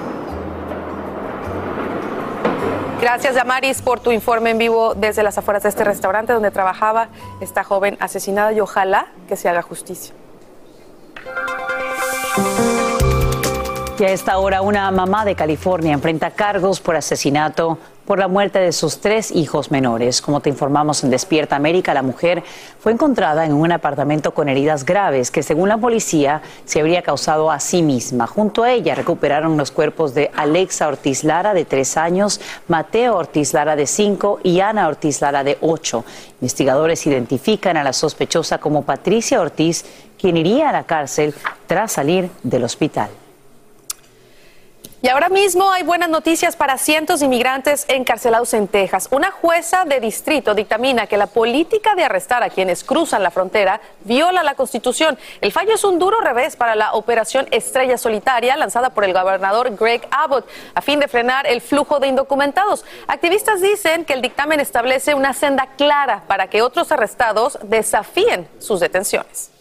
[3.02, 7.10] Gracias, Damaris, por tu informe en vivo desde las afueras de este restaurante donde trabajaba
[7.42, 10.16] esta joven asesinada y ojalá que se haga justicia.
[14.00, 18.60] Y a esta hora una mamá de California enfrenta cargos por asesinato por la muerte
[18.60, 20.22] de sus tres hijos menores.
[20.22, 22.44] Como te informamos en Despierta América, la mujer
[22.80, 27.52] fue encontrada en un apartamento con heridas graves que según la policía se habría causado
[27.52, 28.28] a sí misma.
[28.28, 33.54] Junto a ella recuperaron los cuerpos de Alexa Ortiz Lara de tres años, Mateo Ortiz
[33.54, 36.04] Lara de cinco y Ana Ortiz Lara de ocho.
[36.42, 39.86] Investigadores identifican a la sospechosa como Patricia Ortiz,
[40.20, 41.34] quien iría a la cárcel
[41.68, 43.10] tras salir del hospital.
[45.04, 49.10] Y ahora mismo hay buenas noticias para cientos de inmigrantes encarcelados en Texas.
[49.12, 53.82] Una jueza de distrito dictamina que la política de arrestar a quienes cruzan la frontera
[54.06, 55.20] viola la Constitución.
[55.42, 59.76] El fallo es un duro revés para la operación Estrella Solitaria lanzada por el gobernador
[59.76, 62.86] Greg Abbott a fin de frenar el flujo de indocumentados.
[63.06, 68.80] Activistas dicen que el dictamen establece una senda clara para que otros arrestados desafíen sus
[68.80, 69.53] detenciones.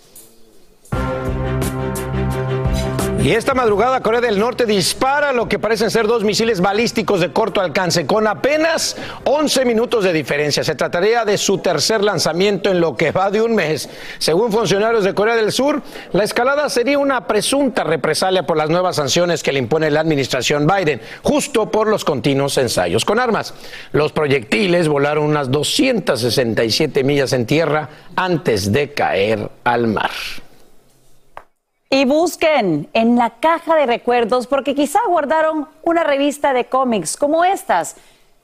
[3.24, 7.32] Y esta madrugada Corea del Norte dispara lo que parecen ser dos misiles balísticos de
[7.32, 10.64] corto alcance con apenas 11 minutos de diferencia.
[10.64, 13.88] Se trataría de su tercer lanzamiento en lo que va de un mes.
[14.18, 18.96] Según funcionarios de Corea del Sur, la escalada sería una presunta represalia por las nuevas
[18.96, 23.54] sanciones que le impone la administración Biden, justo por los continuos ensayos con armas.
[23.92, 30.11] Los proyectiles volaron unas 267 millas en tierra antes de caer al mar.
[31.94, 37.44] Y busquen en la caja de recuerdos porque quizá guardaron una revista de cómics como
[37.44, 37.96] estas.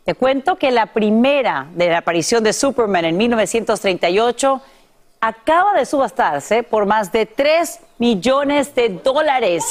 [0.04, 4.60] Te cuento que la primera de la aparición de Superman en 1938
[5.22, 9.64] acaba de subastarse por más de 3 millones de dólares,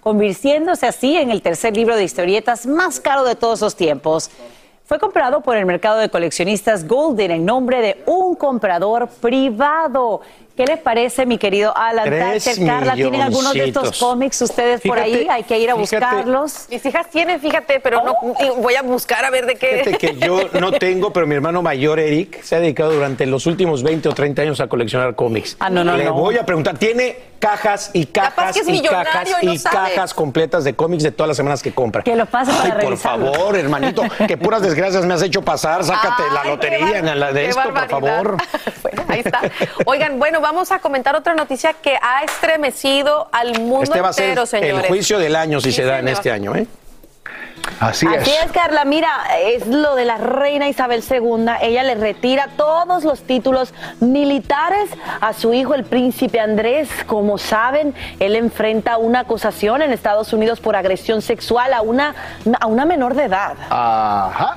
[0.00, 4.30] convirtiéndose así en el tercer libro de historietas más caro de todos los tiempos.
[4.86, 10.22] fue comprado por el mercado de coleccionistas Golden en nombre de un comprador privado.
[10.58, 12.66] ¿Qué les parece, mi querido Alan Thatcher?
[12.66, 15.28] Carla, ¿tienen algunos de estos cómics ustedes por ahí?
[15.30, 16.04] Hay que ir a fíjate.
[16.04, 16.66] buscarlos.
[16.68, 18.16] Mis hijas tienen, fíjate, pero no
[18.56, 19.82] voy a buscar a ver de qué.
[19.84, 23.46] Fíjate que yo no tengo, pero mi hermano mayor, Eric, se ha dedicado durante los
[23.46, 25.56] últimos 20 o 30 años a coleccionar cómics.
[25.60, 26.14] Ah, no, no, Le no.
[26.14, 31.04] voy a preguntar, tiene cajas y cajas y cajas y y cajas completas de cómics
[31.04, 32.02] de todas las semanas que compra.
[32.02, 35.84] Que lo pase para Ay, por favor, hermanito, que puras desgracias me has hecho pasar.
[35.84, 38.36] Sácate la Ay, lotería en la de esto, por favor.
[38.82, 39.40] Bueno, ahí está.
[39.86, 44.12] Oigan, bueno, vamos a comentar otra noticia que ha estremecido al mundo Este va a
[44.12, 44.84] ser entero, señores.
[44.84, 46.66] el juicio del año si Sí, se da en este año, ¿eh?
[47.80, 48.84] Así, Así es, Carla.
[48.84, 49.10] Mira,
[49.44, 51.46] es lo de la reina Isabel II.
[51.60, 56.88] Ella le retira todos los títulos militares a su hijo, el príncipe Andrés.
[57.06, 62.14] Como saben, él enfrenta una acusación en Estados Unidos por agresión sexual a una,
[62.58, 63.54] a una menor de edad.
[63.70, 64.56] Ajá.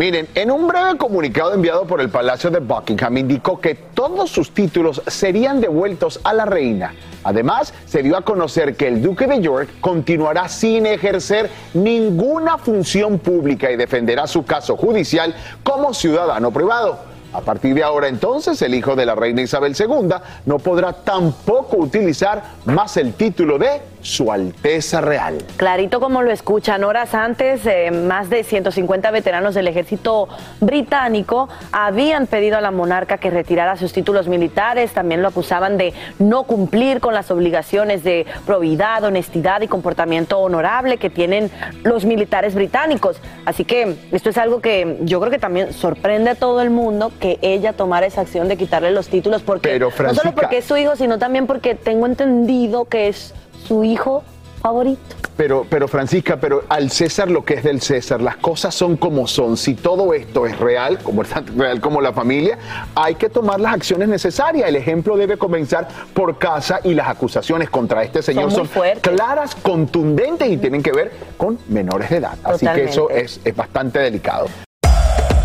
[0.00, 4.50] Miren, en un breve comunicado enviado por el Palacio de Buckingham indicó que todos sus
[4.52, 6.94] títulos serían devueltos a la reina.
[7.22, 13.18] Además, se dio a conocer que el duque de York continuará sin ejercer ninguna función
[13.18, 17.10] pública y defenderá su caso judicial como ciudadano privado.
[17.34, 20.14] A partir de ahora entonces, el hijo de la reina Isabel II
[20.46, 25.38] no podrá tampoco utilizar más el título de Su Alteza Real.
[25.56, 30.28] Clarito como lo escuchan, horas antes, eh, más de 150 veteranos del ejército
[30.60, 35.92] británico habían pedido a la monarca que retirara sus títulos militares, también lo acusaban de
[36.18, 41.50] no cumplir con las obligaciones de probidad, honestidad y comportamiento honorable que tienen
[41.82, 43.20] los militares británicos.
[43.44, 47.12] Así que esto es algo que yo creo que también sorprende a todo el mundo
[47.20, 50.64] que ella tomara esa acción de quitarle los títulos, porque Pero, no solo porque es
[50.64, 53.34] su hijo, sino también porque tengo entendido que es
[53.66, 54.22] su hijo
[54.60, 55.00] favorito.
[55.36, 59.26] Pero, pero Francisca, pero al César lo que es del César, las cosas son como
[59.26, 59.56] son.
[59.56, 62.58] Si todo esto es real, como es tan real como la familia,
[62.94, 64.68] hay que tomar las acciones necesarias.
[64.68, 68.68] El ejemplo debe comenzar por casa y las acusaciones contra este señor son,
[69.00, 72.36] claras, contundentes y tienen que ver con menores de edad.
[72.44, 74.46] Así que eso es, es bastante delicado.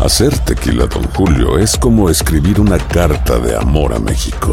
[0.00, 4.52] Hacer tequila, Don Julio, es como escribir una carta de amor a México.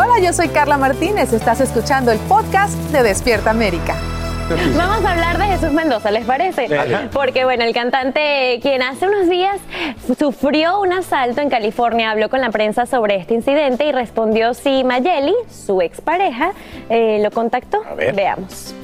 [0.00, 1.32] Hola, yo soy Carla Martínez.
[1.32, 3.96] Estás escuchando el podcast de Despierta América.
[4.76, 6.72] Vamos a hablar de Jesús Mendoza, ¿les parece?
[6.72, 7.08] Ajá.
[7.12, 9.56] Porque, bueno, el cantante, quien hace unos días
[10.16, 14.84] sufrió un asalto en California, habló con la prensa sobre este incidente y respondió si
[14.84, 16.52] Mayeli, su expareja,
[16.88, 17.82] eh, lo contactó.
[17.96, 18.14] ver.
[18.14, 18.76] Veamos.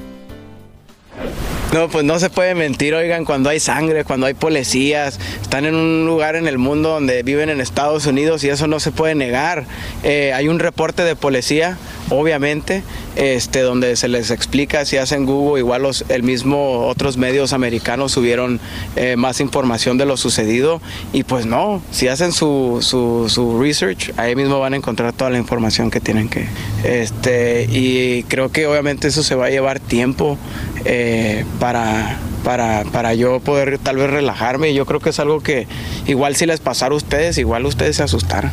[1.73, 5.75] No, pues no se puede mentir, oigan, cuando hay sangre, cuando hay policías, están en
[5.75, 9.13] un lugar en el mundo donde viven en Estados Unidos y eso no se puede
[9.13, 9.65] negar.
[10.03, 11.77] Eh, hay un reporte de policía,
[12.09, 12.83] obviamente,
[13.15, 18.13] este, donde se les explica si hacen Google, igual los, el mismo otros medios americanos
[18.13, 18.59] subieron
[18.95, 24.13] eh, más información de lo sucedido y pues no, si hacen su, su, su research,
[24.17, 26.45] ahí mismo van a encontrar toda la información que tienen que.
[26.83, 30.37] Este, y creo que obviamente eso se va a llevar tiempo
[30.85, 34.73] eh, para, para, para yo poder tal vez relajarme.
[34.73, 35.67] Yo creo que es algo que
[36.07, 38.51] igual si les pasara a ustedes, igual ustedes se asustaran.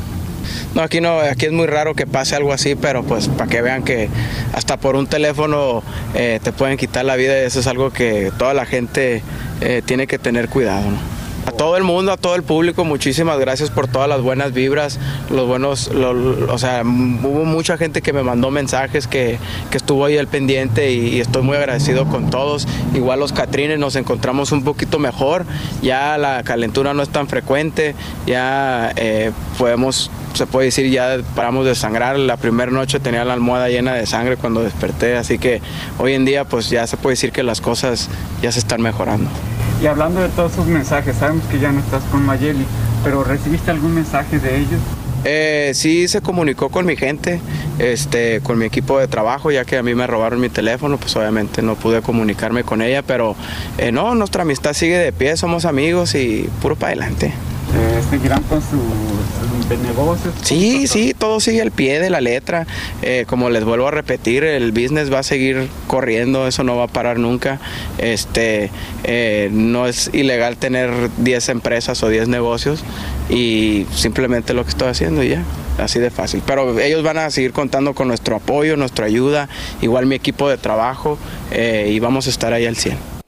[0.75, 3.61] No, aquí no, aquí es muy raro que pase algo así, pero pues para que
[3.61, 4.09] vean que
[4.55, 5.83] hasta por un teléfono
[6.15, 9.23] eh, te pueden quitar la vida, eso es algo que toda la gente
[9.61, 10.87] eh, tiene que tener cuidado.
[11.63, 14.99] Todo el mundo, a todo el público, muchísimas gracias por todas las buenas vibras,
[15.31, 19.39] los buenos, o sea, hubo mucha gente que me mandó mensajes, que,
[19.71, 22.67] que estuvo ahí al pendiente y, estoy muy agradecido con todos.
[22.95, 25.45] Igual los Catrines nos encontramos un poquito mejor,
[25.83, 27.95] ya la calentura no es tan frecuente,
[28.27, 32.19] ya eh, podemos se puede decir ya paramos de sangrar.
[32.19, 35.63] La primera noche tenía la almohada llena de sangre cuando desperté, así que
[36.01, 38.09] hoy en día pues ya se puede decir que las cosas
[38.43, 39.31] ya se están mejorando.
[39.83, 42.65] Y hablando de todos sus mensajes, sabemos que ya no estás con Mayeli,
[43.03, 44.81] pero ¿recibiste algún mensaje de ellos?
[45.25, 47.41] Eh, sí se comunicó con mi gente,
[47.81, 51.17] este, con mi equipo de trabajo, ya que a mí me robaron mi teléfono, pues
[51.17, 53.35] obviamente no pude comunicarme con ella, pero
[53.77, 57.27] eh, no, nuestra amistad sigue de pie, somos amigos y puro para adelante.
[57.27, 58.61] Eh, ¿Seguirán con
[59.63, 60.35] su, negocios?
[60.43, 62.67] Sí, sí, todo sigue al pie de la letra.
[63.03, 66.85] Eh, como les vuelvo a repetir, el business va a seguir corriendo, eso no va
[66.85, 67.61] a parar nunca.
[67.99, 68.71] Este,
[69.05, 72.85] eh, no es ilegal tener 10 empresas o 10 negocios
[73.29, 75.43] y simplemente lo que estoy haciendo y ya
[75.79, 76.43] así de fácil.
[76.47, 79.49] Pero ellos van a seguir contando con nuestro apoyo, nuestra ayuda,
[79.81, 81.19] igual mi equipo de trabajo
[81.55, 83.22] y vamos a estar ahí al 100.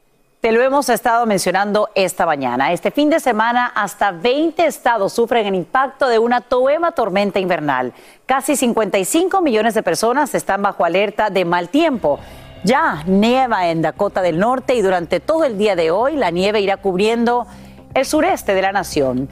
[0.44, 2.70] Te lo hemos estado mencionando esta mañana.
[2.70, 7.94] Este fin de semana, hasta 20 estados sufren el impacto de una toema tormenta invernal.
[8.26, 12.20] Casi 55 millones de personas están bajo alerta de mal tiempo.
[12.62, 16.60] Ya nieva en Dakota del Norte y durante todo el día de hoy la nieve
[16.60, 17.46] irá cubriendo
[17.94, 19.30] el sureste de la nación.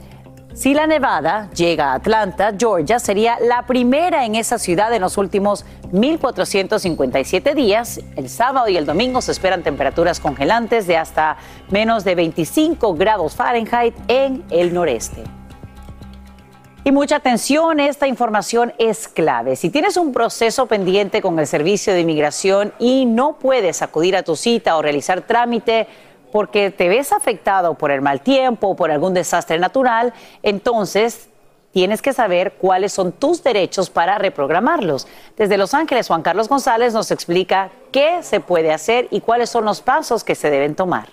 [0.53, 5.17] Si la nevada llega a Atlanta, Georgia, sería la primera en esa ciudad en los
[5.17, 7.99] últimos 1.457 días.
[8.15, 11.37] El sábado y el domingo se esperan temperaturas congelantes de hasta
[11.71, 15.23] menos de 25 grados Fahrenheit en el noreste.
[16.83, 19.55] Y mucha atención, esta información es clave.
[19.55, 24.21] Si tienes un proceso pendiente con el Servicio de Inmigración y no puedes acudir a
[24.21, 25.87] tu cita o realizar trámite,
[26.33, 31.29] porque te ves afectado por el mal tiempo o por algún desastre natural, entonces
[31.71, 35.07] tienes que saber cuáles son tus derechos para reprogramarlos.
[35.37, 39.63] Desde Los Ángeles, Juan Carlos González nos explica qué se puede hacer y cuáles son
[39.63, 41.09] los pasos que se deben tomar.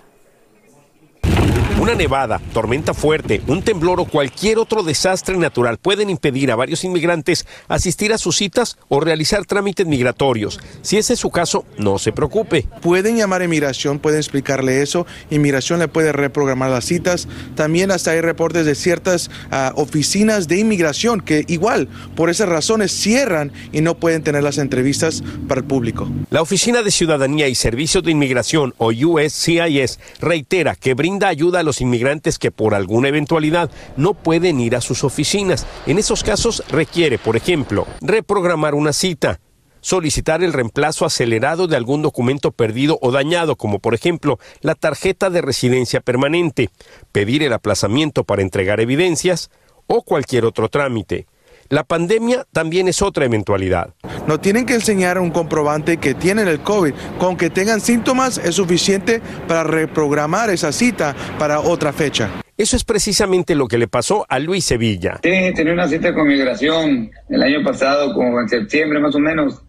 [1.80, 6.84] Una nevada, tormenta fuerte, un temblor o cualquier otro desastre natural pueden impedir a varios
[6.84, 10.60] inmigrantes asistir a sus citas o realizar trámites migratorios.
[10.82, 12.66] Si ese es su caso, no se preocupe.
[12.82, 15.06] Pueden llamar a inmigración, pueden explicarle eso.
[15.30, 17.28] Inmigración le puede reprogramar las citas.
[17.54, 22.92] También hasta hay reportes de ciertas ah, oficinas de inmigración que igual por esas razones
[22.92, 26.06] cierran y no pueden tener las entrevistas para el público.
[26.28, 31.62] La Oficina de Ciudadanía y Servicios de Inmigración o USCIS reitera que brinda ayuda a
[31.62, 35.66] los inmigrantes que por alguna eventualidad no pueden ir a sus oficinas.
[35.86, 39.40] En esos casos requiere, por ejemplo, reprogramar una cita,
[39.80, 45.30] solicitar el reemplazo acelerado de algún documento perdido o dañado, como por ejemplo la tarjeta
[45.30, 46.70] de residencia permanente,
[47.12, 49.50] pedir el aplazamiento para entregar evidencias
[49.86, 51.26] o cualquier otro trámite.
[51.70, 53.94] La pandemia también es otra eventualidad.
[54.26, 56.92] No tienen que enseñar un comprobante que tienen el COVID.
[57.16, 62.28] Con que tengan síntomas es suficiente para reprogramar esa cita para otra fecha.
[62.56, 65.20] Eso es precisamente lo que le pasó a Luis Sevilla.
[65.22, 69.20] Tienen que tener una cita con migración el año pasado, como en septiembre más o
[69.20, 69.62] menos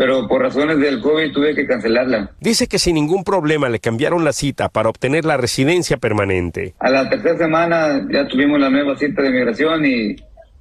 [0.00, 2.30] pero por razones del COVID tuve que cancelarla.
[2.40, 6.72] Dice que sin ningún problema le cambiaron la cita para obtener la residencia permanente.
[6.78, 10.16] A la tercera semana ya tuvimos la nueva cita de migración y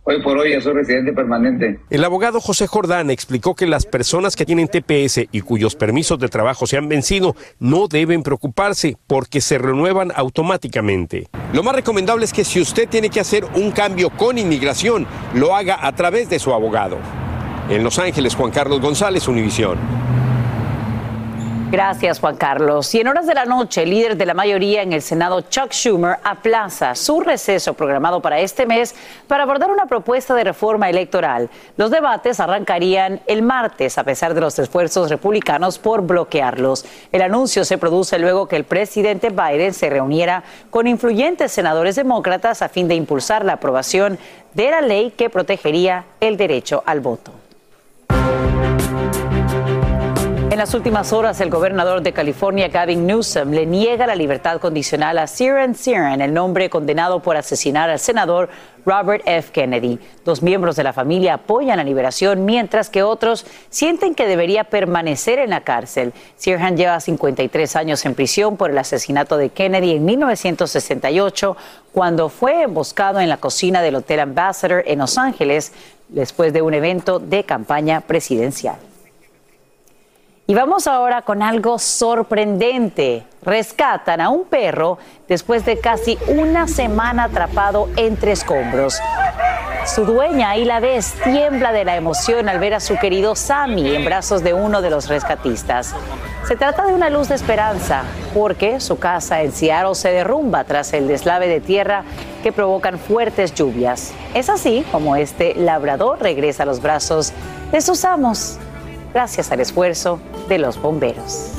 [0.09, 1.81] Hoy por hoy ya soy residente permanente.
[1.91, 6.29] El abogado José Jordán explicó que las personas que tienen TPS y cuyos permisos de
[6.29, 11.27] trabajo se han vencido no deben preocuparse porque se renuevan automáticamente.
[11.53, 15.05] Lo más recomendable es que si usted tiene que hacer un cambio con inmigración,
[15.35, 16.97] lo haga a través de su abogado.
[17.69, 19.77] En Los Ángeles, Juan Carlos González, Univisión.
[21.71, 22.95] Gracias, Juan Carlos.
[22.95, 25.71] Y en horas de la noche, el líder de la mayoría en el Senado, Chuck
[25.71, 28.95] Schumer, aplaza su receso programado para este mes
[29.27, 31.47] para abordar una propuesta de reforma electoral.
[31.77, 36.85] Los debates arrancarían el martes, a pesar de los esfuerzos republicanos por bloquearlos.
[37.11, 42.63] El anuncio se produce luego que el presidente Biden se reuniera con influyentes senadores demócratas
[42.63, 44.17] a fin de impulsar la aprobación
[44.55, 47.31] de la ley que protegería el derecho al voto.
[50.51, 55.19] En las últimas horas, el gobernador de California, Gavin Newsom, le niega la libertad condicional
[55.19, 58.49] a Siren Siren, el nombre condenado por asesinar al senador
[58.83, 59.51] Robert F.
[59.51, 59.99] Kennedy.
[60.25, 65.37] Dos miembros de la familia apoyan la liberación, mientras que otros sienten que debería permanecer
[65.37, 66.13] en la cárcel.
[66.35, 71.57] Sirhan lleva 53 años en prisión por el asesinato de Kennedy en 1968,
[71.93, 75.73] cuando fue emboscado en la cocina del Hotel Ambassador en Los Ángeles
[76.07, 78.88] después de un evento de campaña presidencial.
[80.49, 83.23] Y vamos ahora con algo sorprendente.
[83.43, 84.97] Rescatan a un perro
[85.27, 88.99] después de casi una semana atrapado entre escombros.
[89.85, 93.95] Su dueña, ahí la ves, tiembla de la emoción al ver a su querido Sammy
[93.95, 95.93] en brazos de uno de los rescatistas.
[96.47, 98.01] Se trata de una luz de esperanza,
[98.33, 102.05] porque su casa en Seattle se derrumba tras el deslave de tierra
[102.41, 104.13] que provocan fuertes lluvias.
[104.33, 107.33] Es así como este labrador regresa a los brazos
[107.71, 108.57] de sus amos,
[109.13, 111.51] gracias al esfuerzo de los bomberos.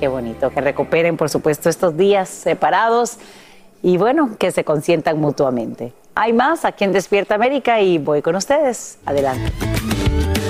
[0.00, 3.18] Qué bonito que recuperen, por supuesto, estos días separados
[3.82, 5.92] y bueno, que se consientan mutuamente.
[6.18, 8.98] Hay más aquí en Despierta América y voy con ustedes.
[9.04, 9.52] Adelante.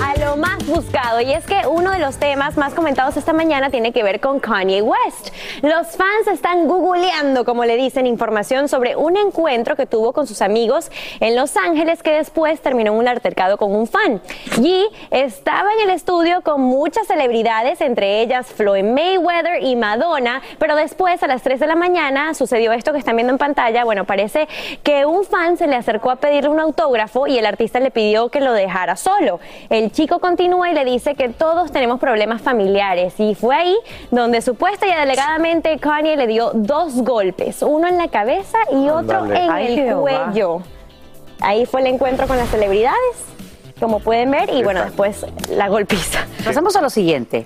[0.01, 3.71] A lo más buscado, y es que uno de los temas más comentados esta mañana
[3.71, 5.33] tiene que ver con Kanye West.
[5.63, 10.43] Los fans están googleando, como le dicen, información sobre un encuentro que tuvo con sus
[10.43, 14.21] amigos en Los Ángeles que después terminó en un altercado con un fan.
[14.61, 20.75] Y estaba en el estudio con muchas celebridades, entre ellas Floyd Mayweather y Madonna, pero
[20.75, 23.83] después a las 3 de la mañana sucedió esto que están viendo en pantalla.
[23.83, 24.47] Bueno, parece
[24.83, 28.29] que un fan se le acercó a pedirle un autógrafo y el artista le pidió
[28.29, 29.39] que lo dejara solo.
[29.69, 33.77] El chico continúa y le dice que todos tenemos problemas familiares y fue ahí
[34.11, 39.25] donde supuesta y alegadamente Kanye le dio dos golpes, uno en la cabeza y otro
[39.25, 40.61] en Ay, el cuello.
[41.39, 42.97] Ahí fue el encuentro con las celebridades,
[43.79, 46.25] como pueden ver, y bueno, después la golpiza.
[46.45, 47.45] Pasamos a lo siguiente.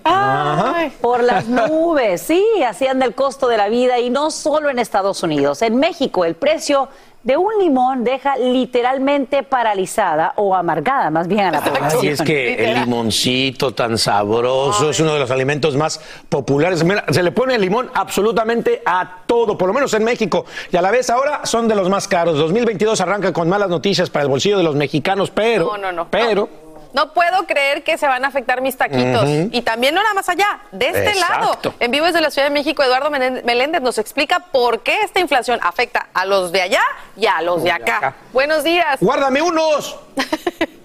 [1.02, 5.24] Por las nubes, sí, hacían del costo de la vida y no solo en Estados
[5.24, 5.62] Unidos.
[5.62, 6.88] En México el precio
[7.24, 11.98] de un limón deja literalmente paralizada o amargada más bien a la población.
[12.00, 16.00] Así es que el limoncito tan sabroso es uno de los alimentos más
[16.30, 16.84] populares.
[16.84, 20.46] Mira, se le pone el limón absolutamente a todo, por lo menos en México.
[20.72, 22.38] Y a la vez ahora son de los más caros.
[22.38, 26.08] 2022 arranca con malas noticias para el bolsillo de los mexicanos, pero, No, no, no.
[26.10, 26.50] pero
[26.94, 29.24] No puedo creer que se van a afectar mis taquitos.
[29.52, 31.60] Y también no nada más allá, de este Exacto.
[31.64, 31.76] lado.
[31.80, 35.60] En vivo desde la Ciudad de México, Eduardo Meléndez nos explica por qué esta inflación
[35.64, 36.84] afecta a los de allá
[37.16, 38.16] y a los de acá.
[38.34, 39.00] Buenos días.
[39.00, 39.98] Guárdame unos.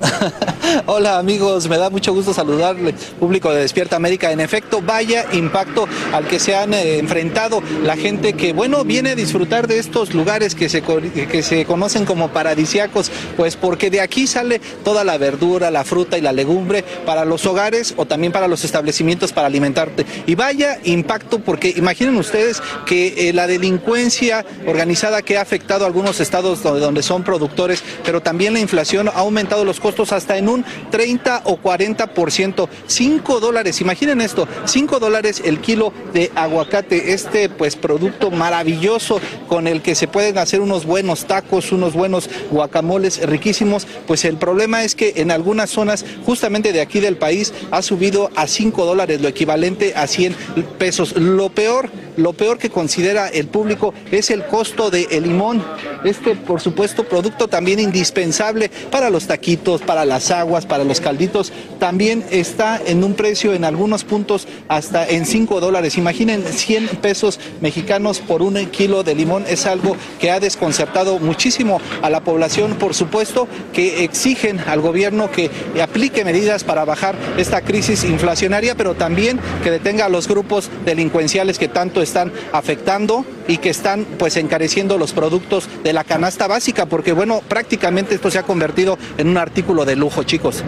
[0.86, 4.30] Hola amigos, me da mucho gusto saludarle, público de Despierta América.
[4.30, 9.10] En efecto, vaya impacto al que se han eh, enfrentado la gente que, bueno, viene
[9.10, 14.00] a disfrutar de estos lugares que se, que se conocen como paradisiacos, pues porque de
[14.00, 18.32] aquí sale toda la verdura, la fruta y la legumbre para los hogares o también
[18.32, 20.06] para los establecimientos para alimentarte.
[20.26, 25.86] Y vaya impacto porque imaginen ustedes que eh, la delincuencia organizada que ha afectado a
[25.86, 30.36] algunos estados donde, donde son productores, pero también la inflación ha aumentado los costos hasta
[30.38, 32.68] en un 30 o 40%.
[32.86, 39.66] 5 dólares, imaginen esto, 5 dólares el kilo de aguacate, este pues producto maravilloso con
[39.66, 44.84] el que se pueden hacer unos buenos tacos, unos buenos guacamoles riquísimos, pues el problema
[44.84, 49.20] es que en algunas zonas justamente de aquí del país ha subido a 5 dólares,
[49.20, 50.34] lo equivalente a 100
[50.78, 51.16] pesos.
[51.16, 55.64] Lo peor, lo peor que considera el público es el costo del limón.
[56.04, 61.52] Este, por supuesto, producto también indispensable para los taquitos, para las aguas, para los calditos,
[61.78, 65.96] también está en un precio en algunos puntos hasta en 5 dólares.
[65.96, 69.44] Imaginen 100 pesos mexicanos por un kilo de limón.
[69.48, 72.74] Es algo que ha desconcertado muchísimo a la población.
[72.74, 75.50] Por supuesto que exigen al gobierno que
[75.82, 81.58] aplique medidas para bajar esta crisis inflacionaria, pero también que detenga a los grupos delincuenciales
[81.58, 86.86] que tanto están afectando y que están pues encareciendo los productos de la canasta básica,
[86.86, 90.64] porque bueno, prácticamente esto se ha convertido en un artículo de lujo, chicos.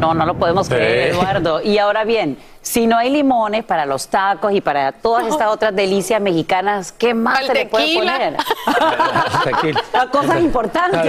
[0.00, 1.18] No, no lo podemos creer, Sí.
[1.18, 1.60] Eduardo.
[1.62, 5.76] Y ahora bien, si no hay limones para los tacos y para todas estas otras
[5.76, 8.12] delicias mexicanas, ¿qué más Al se le puede tequila.
[8.12, 9.76] poner?
[9.92, 11.00] A cosas importantes.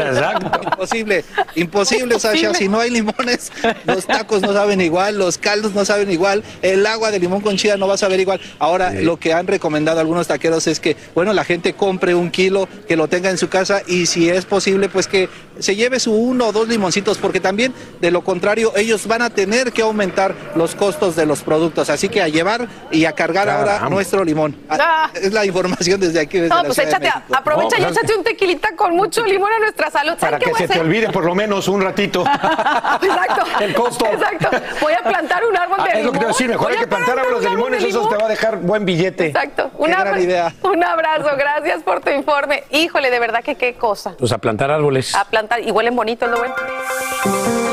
[0.63, 1.25] Imposible,
[1.55, 2.53] imposible, Sasha.
[2.53, 3.51] Si no hay limones,
[3.85, 7.55] los tacos no saben igual, los caldos no saben igual, el agua de limón con
[7.55, 8.39] chía no va a saber igual.
[8.59, 12.67] Ahora, lo que han recomendado algunos taqueros es que, bueno, la gente compre un kilo,
[12.87, 15.29] que lo tenga en su casa y si es posible, pues que
[15.59, 19.29] se lleve su uno o dos limoncitos, porque también, de lo contrario, ellos van a
[19.29, 21.89] tener que aumentar los costos de los productos.
[21.89, 24.57] Así que a llevar y a cargar ahora nuestro limón.
[24.69, 25.09] Ah, ah.
[25.13, 26.39] Es la información desde aquí.
[26.39, 29.89] Desde no, pues échate, aprovecha y pues, échate un tequilita con mucho limón a nuestra
[29.89, 30.13] salud.
[30.19, 32.21] Para que se te olvide por lo menos un ratito.
[33.01, 33.43] Exacto.
[33.61, 34.05] El costo.
[34.05, 34.49] Exacto.
[34.81, 35.99] Voy a plantar un árbol ah, de limón.
[35.99, 38.01] Es lo que te voy a decir, mejor hay que plantar árboles de limones, limón.
[38.01, 39.27] eso te va a dejar buen billete.
[39.27, 39.71] Exacto.
[39.77, 40.53] Una, gran idea.
[40.63, 42.63] Un abrazo, gracias por tu informe.
[42.71, 44.15] Híjole, de verdad que qué cosa.
[44.17, 45.13] Pues a plantar árboles.
[45.15, 47.64] A plantar, y huelen bonito, lo ven.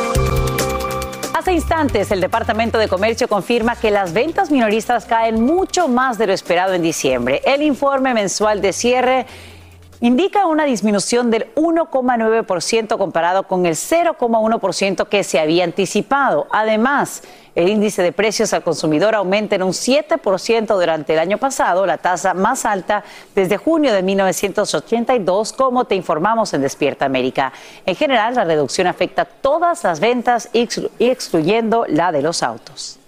[1.52, 6.26] Este instantes, el Departamento de Comercio confirma que las ventas minoristas caen mucho más de
[6.26, 7.42] lo esperado en diciembre.
[7.44, 9.26] El informe mensual de cierre
[10.02, 16.48] indica una disminución del 1,9% comparado con el 0,1% que se había anticipado.
[16.50, 17.22] Además,
[17.54, 21.98] el índice de precios al consumidor aumenta en un 7% durante el año pasado, la
[21.98, 27.52] tasa más alta desde junio de 1982, como te informamos en Despierta América.
[27.86, 32.98] En general, la reducción afecta todas las ventas, excluyendo la de los autos.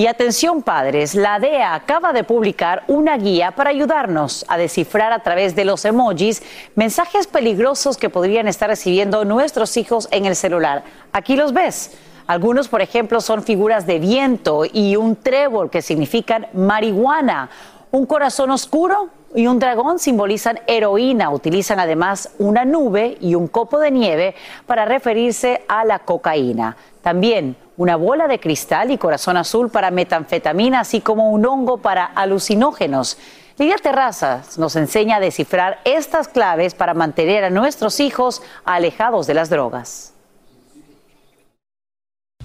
[0.00, 5.22] Y atención padres, la DEA acaba de publicar una guía para ayudarnos a descifrar a
[5.22, 6.42] través de los emojis
[6.74, 10.84] mensajes peligrosos que podrían estar recibiendo nuestros hijos en el celular.
[11.12, 11.98] Aquí los ves.
[12.26, 17.50] Algunos, por ejemplo, son figuras de viento y un trébol que significan marihuana.
[17.90, 21.28] Un corazón oscuro y un dragón simbolizan heroína.
[21.28, 24.34] Utilizan además una nube y un copo de nieve
[24.64, 26.78] para referirse a la cocaína.
[27.02, 32.04] También una bola de cristal y corazón azul para metanfetamina, así como un hongo para
[32.04, 33.16] alucinógenos.
[33.56, 39.32] Lidia Terrazas nos enseña a descifrar estas claves para mantener a nuestros hijos alejados de
[39.32, 40.12] las drogas.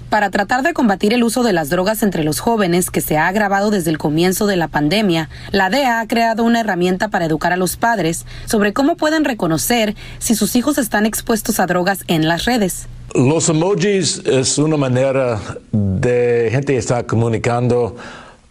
[0.09, 3.27] Para tratar de combatir el uso de las drogas entre los jóvenes, que se ha
[3.27, 7.51] agravado desde el comienzo de la pandemia, la DEA ha creado una herramienta para educar
[7.51, 12.29] a los padres sobre cómo pueden reconocer si sus hijos están expuestos a drogas en
[12.29, 12.87] las redes.
[13.15, 15.39] Los emojis es una manera
[15.71, 17.95] de gente está comunicando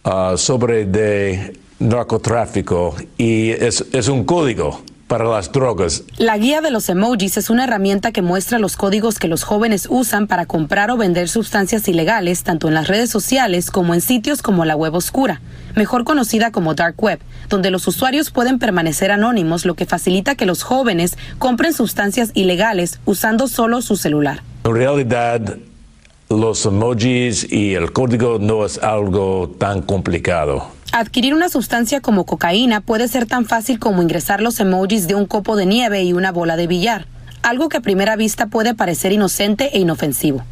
[0.03, 6.03] uh, sobre de narcotráfico y es, es un código para las drogas.
[6.17, 9.87] La guía de los emojis es una herramienta que muestra los códigos que los jóvenes
[9.89, 14.41] usan para comprar o vender sustancias ilegales tanto en las redes sociales como en sitios
[14.41, 15.41] como la web oscura,
[15.75, 20.45] mejor conocida como dark web, donde los usuarios pueden permanecer anónimos, lo que facilita que
[20.45, 24.41] los jóvenes compren sustancias ilegales usando solo su celular.
[24.63, 25.57] En realidad,
[26.29, 30.67] los emojis y el código no es algo tan complicado.
[30.97, 35.25] Adquirir una sustancia como cocaína puede ser tan fácil como ingresar los emojis de un
[35.25, 37.05] copo de nieve y una bola de billar,
[37.43, 40.45] algo que a primera vista puede parecer inocente e inofensivo.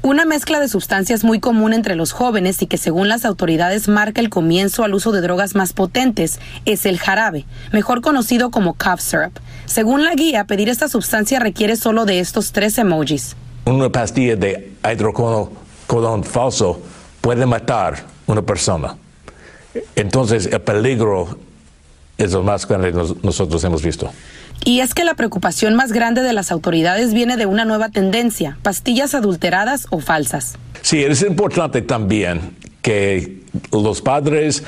[0.00, 4.22] Una mezcla de sustancias muy común entre los jóvenes y que según las autoridades marca
[4.22, 9.00] el comienzo al uso de drogas más potentes es el jarabe, mejor conocido como cough
[9.00, 9.38] syrup.
[9.66, 13.36] Según la guía, pedir esta sustancia requiere solo de estos tres emojis.
[13.66, 16.80] Una pastilla de hidrocodón falso
[17.20, 18.96] puede matar una persona.
[19.96, 21.38] Entonces, el peligro
[22.18, 24.10] es lo más grande que nosotros hemos visto.
[24.64, 28.58] Y es que la preocupación más grande de las autoridades viene de una nueva tendencia,
[28.62, 30.56] pastillas adulteradas o falsas.
[30.82, 33.42] Sí, es importante también que
[33.72, 34.62] los padres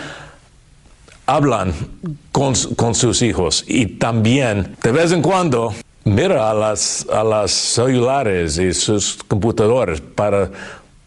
[1.27, 1.75] hablan
[2.33, 5.75] con, con sus hijos y también de vez en cuando
[6.05, 10.51] mira a las, a las celulares y sus computadores para,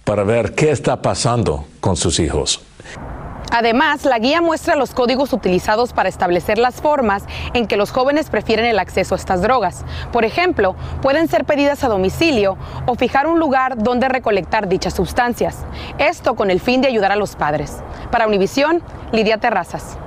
[0.04, 2.62] para ver qué está pasando con sus hijos.
[3.58, 8.30] Además, la guía muestra los códigos utilizados para establecer las formas en que los jóvenes
[8.30, 9.86] prefieren el acceso a estas drogas.
[10.12, 15.60] Por ejemplo, pueden ser pedidas a domicilio o fijar un lugar donde recolectar dichas sustancias.
[16.00, 17.78] Esto con el fin de ayudar a los padres.
[18.12, 18.84] Para Univisión,
[19.14, 19.98] Lidia Terrazas.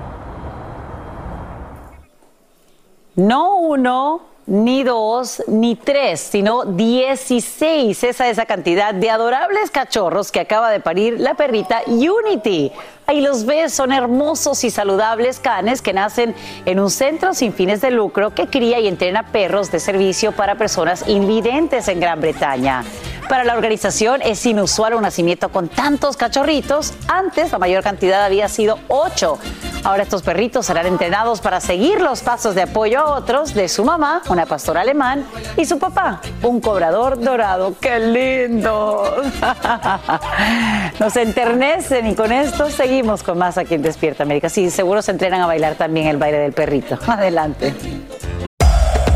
[3.16, 8.04] No uno ni dos, ni tres, sino dieciséis.
[8.04, 12.72] Esa es la cantidad de adorables cachorros que acaba de parir la perrita Unity.
[13.10, 16.34] Ahí los ves, son hermosos y saludables canes que nacen
[16.66, 20.56] en un centro sin fines de lucro que cría y entrena perros de servicio para
[20.56, 22.84] personas invidentes en Gran Bretaña.
[23.26, 26.92] Para la organización es inusual un nacimiento con tantos cachorritos.
[27.08, 29.38] Antes la mayor cantidad había sido ocho.
[29.84, 33.84] Ahora estos perritos serán entrenados para seguir los pasos de apoyo a otros de su
[33.84, 35.24] mamá, una pastora alemán,
[35.56, 37.74] y su papá, un cobrador dorado.
[37.80, 39.22] ¡Qué lindo!
[40.98, 44.48] Nos enternecen y con esto seguimos con más aquí en Despierta América.
[44.48, 46.98] Sí, seguro se entrenan a bailar también el baile del perrito.
[47.06, 47.72] Adelante.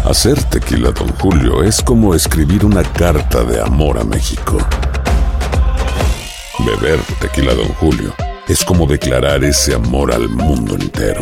[0.04, 4.58] Hacer tequila, don Julio, es como escribir una carta de amor a México.
[6.60, 8.14] Beber tequila, don Julio,
[8.46, 11.20] es como declarar ese amor al mundo entero.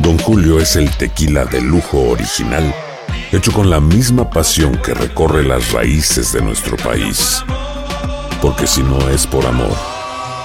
[0.00, 2.74] Don Julio es el tequila de lujo original,
[3.32, 7.42] hecho con la misma pasión que recorre las raíces de nuestro país.
[8.42, 9.76] Porque si no es por amor,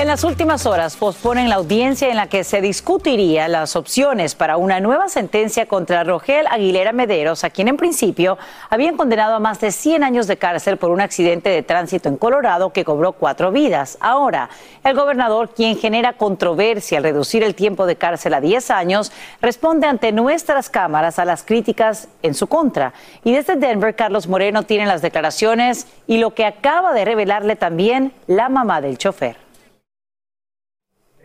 [0.00, 4.56] En las últimas horas posponen la audiencia en la que se discutiría las opciones para
[4.56, 8.38] una nueva sentencia contra Rogel Aguilera Mederos, a quien en principio
[8.70, 12.16] habían condenado a más de 100 años de cárcel por un accidente de tránsito en
[12.16, 13.98] Colorado que cobró cuatro vidas.
[14.00, 14.48] Ahora,
[14.84, 19.86] el gobernador, quien genera controversia al reducir el tiempo de cárcel a 10 años, responde
[19.86, 22.94] ante nuestras cámaras a las críticas en su contra.
[23.22, 28.14] Y desde Denver, Carlos Moreno tiene las declaraciones y lo que acaba de revelarle también
[28.26, 29.49] la mamá del chofer.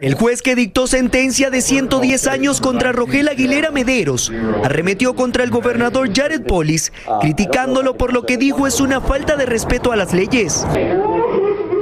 [0.01, 4.29] El juez que dictó sentencia de 110 años contra Rogel Aguilera Mederos
[4.63, 6.91] arremetió contra el gobernador Jared Polis,
[7.21, 10.65] criticándolo por lo que dijo es una falta de respeto a las leyes.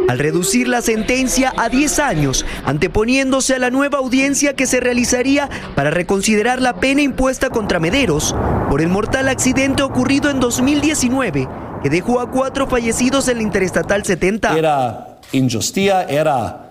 [0.07, 5.49] Al reducir la sentencia a 10 años, anteponiéndose a la nueva audiencia que se realizaría
[5.76, 8.36] para reconsiderar la pena impuesta contra Mederos
[8.70, 11.47] por el mortal accidente ocurrido en 2019
[11.82, 14.57] que dejó a cuatro fallecidos en la Interestatal 70.
[14.57, 16.62] Era injusticia, era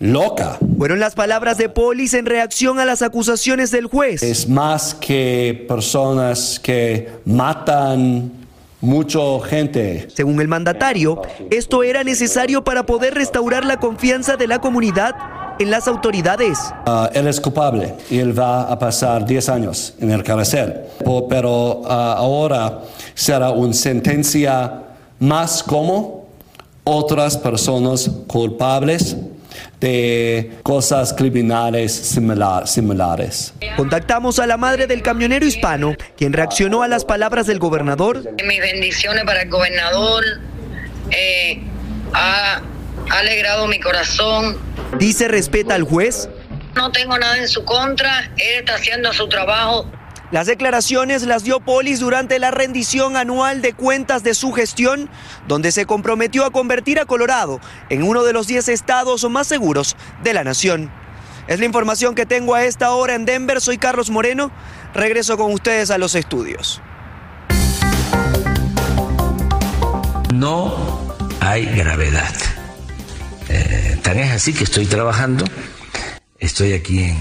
[0.00, 0.58] loca.
[0.78, 4.22] Fueron las palabras de Polis en reacción a las acusaciones del juez.
[4.22, 8.32] Es más que personas que matan
[8.80, 10.08] mucha gente.
[10.12, 11.20] Según el mandatario,
[11.50, 15.14] esto era necesario para poder restaurar la confianza de la comunidad
[15.58, 16.58] en las autoridades.
[16.86, 20.76] Ah, él es culpable y él va a pasar 10 años en el cárcel.
[21.28, 22.80] Pero ah, ahora
[23.14, 24.82] será una sentencia
[25.18, 26.24] más como
[26.84, 29.14] otras personas culpables
[29.80, 33.54] de cosas criminales similar- similares.
[33.76, 38.22] Contactamos a la madre del camionero hispano, quien reaccionó a las palabras del gobernador.
[38.46, 40.24] Mis bendiciones para el gobernador.
[41.10, 41.60] eh,
[42.12, 42.60] ha,
[43.10, 44.56] ha alegrado mi corazón.
[44.98, 46.28] Dice respeta al juez.
[46.76, 48.30] No tengo nada en su contra.
[48.36, 49.90] Él está haciendo su trabajo.
[50.30, 55.10] Las declaraciones las dio Polis durante la rendición anual de cuentas de su gestión,
[55.48, 59.96] donde se comprometió a convertir a Colorado en uno de los 10 estados más seguros
[60.22, 60.92] de la nación.
[61.48, 63.60] Es la información que tengo a esta hora en Denver.
[63.60, 64.52] Soy Carlos Moreno.
[64.94, 66.80] Regreso con ustedes a los estudios.
[70.32, 72.34] No hay gravedad.
[73.48, 75.44] Eh, tan es así que estoy trabajando,
[76.38, 77.16] estoy aquí en,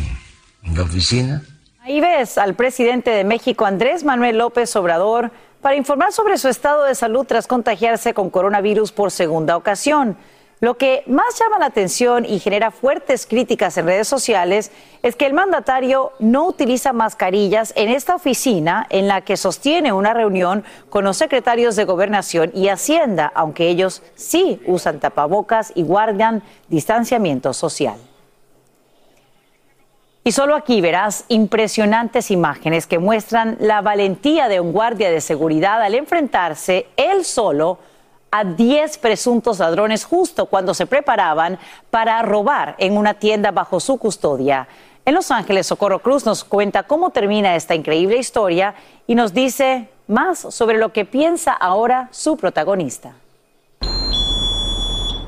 [0.62, 1.41] en la oficina.
[1.89, 6.83] Ahí ves al presidente de México, Andrés Manuel López Obrador, para informar sobre su estado
[6.83, 10.15] de salud tras contagiarse con coronavirus por segunda ocasión.
[10.59, 14.71] Lo que más llama la atención y genera fuertes críticas en redes sociales
[15.01, 20.13] es que el mandatario no utiliza mascarillas en esta oficina en la que sostiene una
[20.13, 26.43] reunión con los secretarios de Gobernación y Hacienda, aunque ellos sí usan tapabocas y guardan
[26.67, 27.97] distanciamiento social.
[30.30, 35.82] Y solo aquí verás impresionantes imágenes que muestran la valentía de un guardia de seguridad
[35.82, 37.80] al enfrentarse él solo
[38.30, 41.57] a 10 presuntos ladrones justo cuando se preparaban
[41.89, 44.67] para robar en una tienda bajo su custodia.
[45.03, 48.75] En Los Ángeles, Socorro Cruz nos cuenta cómo termina esta increíble historia
[49.07, 53.15] y nos dice más sobre lo que piensa ahora su protagonista.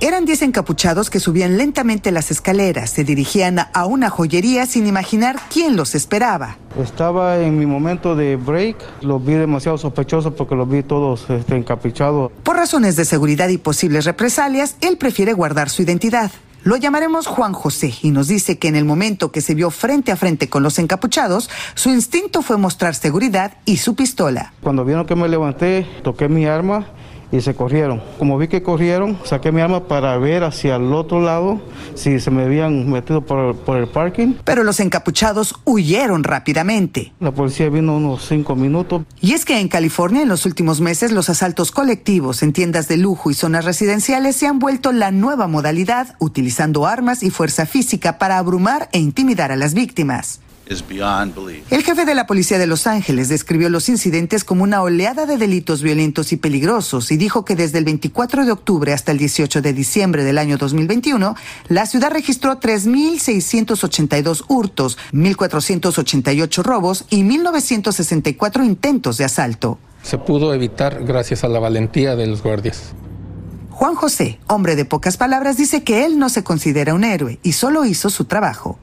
[0.03, 5.39] Eran 10 encapuchados que subían lentamente las escaleras, se dirigían a una joyería sin imaginar
[5.53, 6.57] quién los esperaba.
[6.75, 11.55] Estaba en mi momento de break, los vi demasiado sospechosos porque los vi todos este,
[11.55, 12.31] encapuchados.
[12.41, 16.31] Por razones de seguridad y posibles represalias, él prefiere guardar su identidad.
[16.63, 20.11] Lo llamaremos Juan José y nos dice que en el momento que se vio frente
[20.11, 24.53] a frente con los encapuchados, su instinto fue mostrar seguridad y su pistola.
[24.63, 26.87] Cuando vieron que me levanté, toqué mi arma
[27.31, 28.01] y se corrieron.
[28.19, 31.61] Como vi que corrieron, saqué mi arma para ver hacia el otro lado
[31.95, 34.33] si se me habían metido por, por el parking.
[34.43, 37.13] Pero los encapuchados huyeron rápidamente.
[37.19, 39.03] La policía vino unos cinco minutos.
[39.19, 42.97] Y es que en California en los últimos meses los asaltos colectivos en tiendas de
[42.97, 48.17] lujo y zonas residenciales se han vuelto la nueva modalidad utilizando armas y fuerza física
[48.17, 50.41] para abrumar e intimidar a las víctimas.
[51.69, 55.37] El jefe de la policía de Los Ángeles describió los incidentes como una oleada de
[55.37, 59.61] delitos violentos y peligrosos y dijo que desde el 24 de octubre hasta el 18
[59.61, 61.35] de diciembre del año 2021,
[61.67, 69.77] la ciudad registró 3.682 hurtos, 1.488 robos y 1.964 intentos de asalto.
[70.03, 72.93] Se pudo evitar gracias a la valentía de los guardias.
[73.71, 77.53] Juan José, hombre de pocas palabras, dice que él no se considera un héroe y
[77.53, 78.77] solo hizo su trabajo.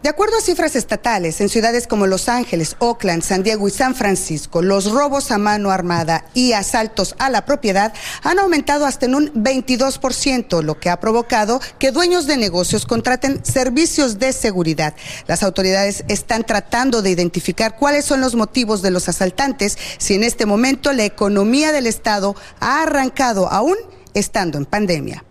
[0.00, 3.96] De acuerdo a cifras estatales, en ciudades como Los Ángeles, Oakland, San Diego y San
[3.96, 7.92] Francisco, los robos a mano armada y asaltos a la propiedad
[8.22, 13.44] han aumentado hasta en un 22%, lo que ha provocado que dueños de negocios contraten
[13.44, 14.94] servicios de seguridad.
[15.26, 20.22] Las autoridades están tratando de identificar cuáles son los motivos de los asaltantes, si en
[20.22, 23.76] este momento la economía del Estado ha arrancado aún
[24.18, 25.24] estando en pandemia.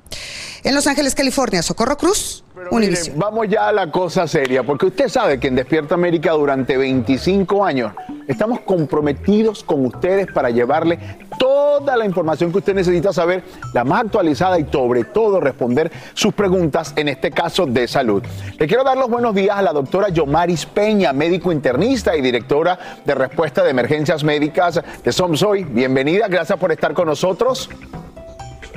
[0.64, 3.18] En Los Ángeles, California, Socorro Cruz, Univision.
[3.18, 7.64] vamos ya a la cosa seria, porque usted sabe que en Despierta América durante 25
[7.64, 7.94] años
[8.28, 11.00] estamos comprometidos con ustedes para llevarle
[11.38, 16.34] toda la información que usted necesita saber, la más actualizada y sobre todo responder sus
[16.34, 18.24] preguntas, en este caso de salud.
[18.58, 22.78] Le quiero dar los buenos días a la doctora Yomaris Peña, médico internista y directora
[23.06, 25.64] de respuesta de emergencias médicas de SOMSOY.
[25.66, 27.70] Bienvenida, gracias por estar con nosotros.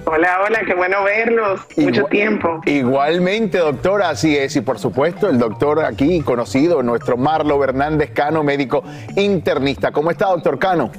[0.07, 1.61] Hola, hola, qué bueno verlos.
[1.77, 2.61] Mucho tiempo.
[2.65, 4.57] Igualmente, doctora, así es.
[4.57, 8.83] Y por supuesto, el doctor aquí conocido, nuestro Marlo Hernández Cano, médico
[9.17, 9.93] internista.
[9.93, 10.91] ¿Cómo está, doctor Cano?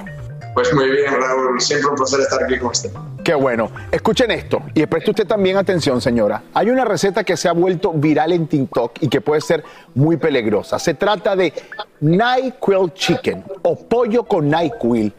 [0.54, 1.60] Pues muy bien, Raúl.
[1.60, 2.90] Siempre un placer estar aquí con usted.
[3.24, 3.70] Qué bueno.
[3.90, 6.42] Escuchen esto y preste usted también atención, señora.
[6.54, 10.16] Hay una receta que se ha vuelto viral en TikTok y que puede ser muy
[10.16, 10.78] peligrosa.
[10.78, 11.52] Se trata de
[12.00, 15.12] NyQuil Chicken o pollo con NyQuil.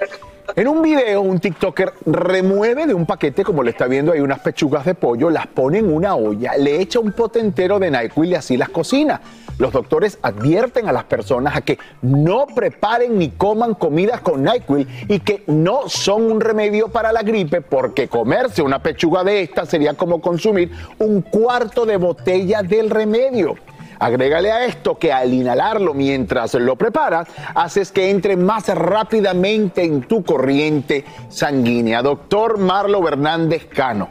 [0.55, 4.39] En un video, un TikToker remueve de un paquete, como le está viendo ahí, unas
[4.39, 8.31] pechugas de pollo, las pone en una olla, le echa un pote entero de NyQuil
[8.31, 9.19] y así las cocina.
[9.57, 14.87] Los doctores advierten a las personas a que no preparen ni coman comidas con NyQuil
[15.07, 19.65] y que no son un remedio para la gripe porque comerse una pechuga de esta
[19.65, 23.55] sería como consumir un cuarto de botella del remedio.
[24.03, 27.25] Agrégale a esto que al inhalarlo mientras lo preparas,
[27.55, 32.01] haces que entre más rápidamente en tu corriente sanguínea.
[32.01, 34.09] Doctor Marlo Hernández Cano,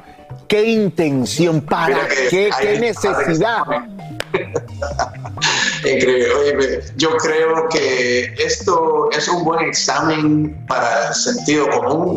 [0.48, 1.60] ¿qué intención?
[1.60, 2.50] ¿Para qué?
[2.58, 3.64] ¿Qué necesidad?
[5.84, 6.26] Increíble.
[6.36, 12.16] Oye, yo creo que esto es un buen examen para el sentido común.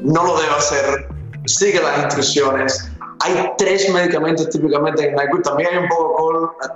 [0.00, 1.06] No lo debe hacer.
[1.44, 2.90] Sigue las instrucciones
[3.20, 6.08] hay tres medicamentos típicamente en NyQuil, también hay un poco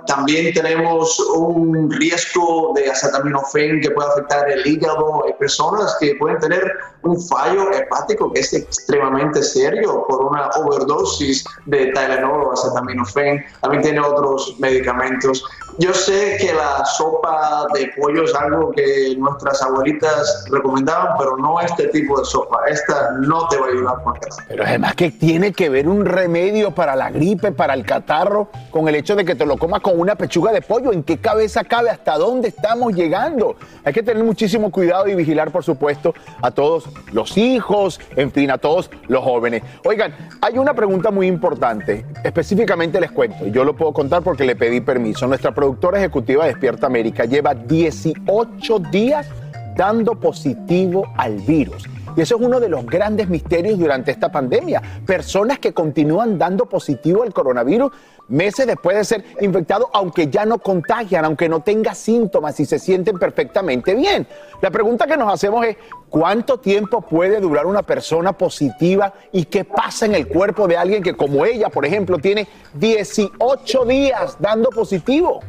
[0.07, 5.23] también tenemos un riesgo de acetaminofén que puede afectar el hígado.
[5.25, 6.71] Hay personas que pueden tener
[7.03, 13.43] un fallo hepático que es extremadamente serio por una overdosis de Tylenol o acetaminofén.
[13.61, 15.43] También tiene otros medicamentos.
[15.79, 21.59] Yo sé que la sopa de pollo es algo que nuestras abuelitas recomendaban, pero no
[21.61, 22.61] este tipo de sopa.
[22.67, 24.45] Esta no te va a ayudar con nada.
[24.47, 26.32] Pero además que tiene que ver un remedio
[26.75, 29.99] para la gripe, para el catarro, con el hecho de que te lo comas con
[29.99, 30.91] una pechuga de pollo.
[30.91, 31.89] ¿En qué cabeza cabe?
[31.89, 33.55] ¿Hasta dónde estamos llegando?
[33.83, 38.49] Hay que tener muchísimo cuidado y vigilar, por supuesto, a todos los hijos, en fin,
[38.49, 39.61] a todos los jóvenes.
[39.85, 42.05] Oigan, hay una pregunta muy importante.
[42.23, 45.27] Específicamente les cuento, yo lo puedo contar porque le pedí permiso.
[45.27, 49.27] Nuestra productora ejecutiva de Despierta América lleva 18 días
[49.75, 51.87] dando positivo al virus.
[52.15, 54.81] Y eso es uno de los grandes misterios durante esta pandemia.
[55.05, 57.91] Personas que continúan dando positivo al coronavirus
[58.27, 62.79] meses después de ser infectados, aunque ya no contagian, aunque no tengan síntomas y se
[62.79, 64.27] sienten perfectamente bien.
[64.61, 65.77] La pregunta que nos hacemos es,
[66.09, 71.03] ¿cuánto tiempo puede durar una persona positiva y qué pasa en el cuerpo de alguien
[71.03, 75.41] que como ella, por ejemplo, tiene 18 días dando positivo?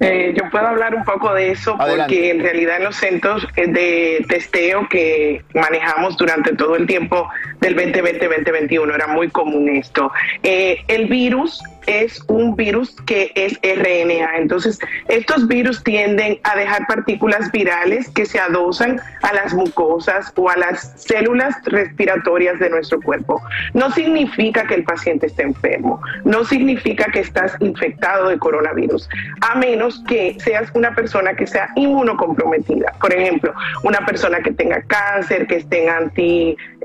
[0.00, 4.24] Eh, yo puedo hablar un poco de eso porque en realidad en los centros de
[4.28, 7.28] testeo que manejamos durante todo el tiempo
[7.66, 10.12] del 2020-2021 era muy común esto.
[10.42, 14.38] Eh, el virus es un virus que es RNA.
[14.38, 20.50] Entonces, estos virus tienden a dejar partículas virales que se adosan a las mucosas o
[20.50, 23.40] a las células respiratorias de nuestro cuerpo.
[23.74, 29.08] No significa que el paciente esté enfermo, no significa que estás infectado de coronavirus,
[29.40, 32.92] a menos que seas una persona que sea inmunocomprometida.
[33.00, 33.54] Por ejemplo,
[33.84, 35.90] una persona que tenga cáncer, que esté en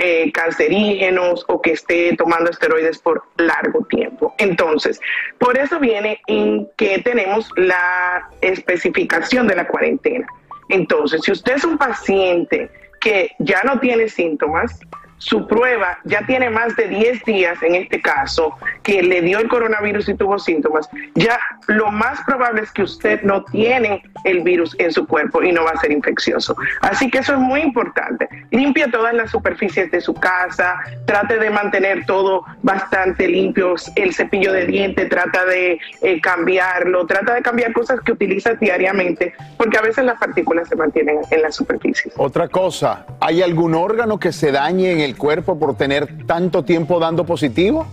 [0.01, 4.33] anticancerígenos o que esté tomando esteroides por largo tiempo.
[4.37, 4.99] Entonces,
[5.37, 10.27] por eso viene en que tenemos la especificación de la cuarentena.
[10.69, 14.79] Entonces, si usted es un paciente que ya no tiene síntomas,
[15.21, 19.47] su prueba ya tiene más de 10 días en este caso que le dio el
[19.47, 24.75] coronavirus y tuvo síntomas, ya lo más probable es que usted no tiene el virus
[24.79, 26.55] en su cuerpo y no va a ser infeccioso.
[26.81, 28.27] Así que eso es muy importante.
[28.49, 34.51] Limpia todas las superficies de su casa, trate de mantener todo bastante limpio, el cepillo
[34.51, 39.81] de diente, trata de eh, cambiarlo, trata de cambiar cosas que utilizas diariamente, porque a
[39.81, 42.11] veces las partículas se mantienen en la superficie.
[42.17, 46.99] Otra cosa, ¿hay algún órgano que se dañe en el cuerpo por tener tanto tiempo
[46.99, 47.87] dando positivo?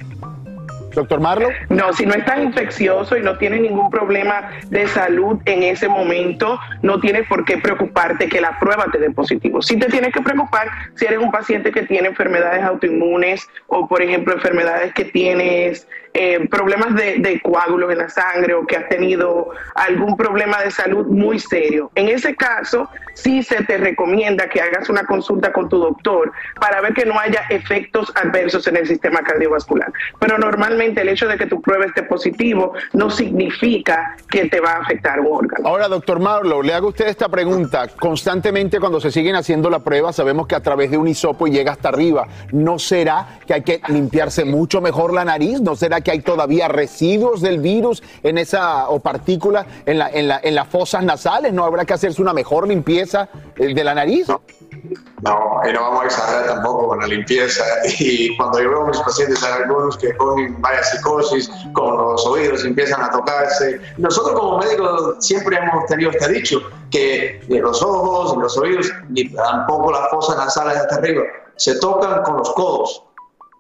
[0.95, 1.49] Doctor Marlo.
[1.69, 6.59] No, si no estás infeccioso y no tienes ningún problema de salud en ese momento,
[6.83, 9.63] no tienes por qué preocuparte que la prueba te dé positivo.
[9.63, 14.03] Sí te tienes que preocupar si eres un paciente que tiene enfermedades autoinmunes o, por
[14.03, 19.51] ejemplo, enfermedades que tienes eh, problemas de, coágulos en la sangre o que has tenido
[19.75, 21.91] algún problema de salud muy serio.
[21.95, 26.81] En ese caso, sí se te recomienda que hagas una consulta con tu doctor para
[26.81, 29.93] ver que no haya efectos adversos en el sistema cardiovascular.
[30.19, 34.73] Pero normalmente el hecho de que tu prueba esté positivo no significa que te va
[34.73, 35.69] a afectar un órgano.
[35.69, 37.87] Ahora, doctor Marlow, le hago usted esta pregunta.
[37.99, 41.73] Constantemente cuando se siguen haciendo la prueba, sabemos que a través de un hisopo llega
[41.73, 42.27] hasta arriba.
[42.53, 45.61] ¿No será que hay que limpiarse mucho mejor la nariz?
[45.61, 50.09] ¿No será que que hay todavía residuos del virus en esa o partículas en, la,
[50.09, 51.53] en, la, en las fosas nasales?
[51.53, 54.27] ¿No habrá que hacerse una mejor limpieza eh, de la nariz?
[54.29, 57.63] No, y no vamos a exagerar tampoco con la limpieza.
[57.99, 62.27] Y cuando yo veo a mis pacientes, hay algunos que cogen varias psicosis con los
[62.27, 63.79] oídos, empiezan a tocarse.
[63.99, 68.91] Nosotros como médicos siempre hemos tenido este dicho, que ni los ojos, ni los oídos,
[69.11, 71.23] ni tampoco las fosas nasales hasta arriba,
[71.57, 73.03] se tocan con los codos.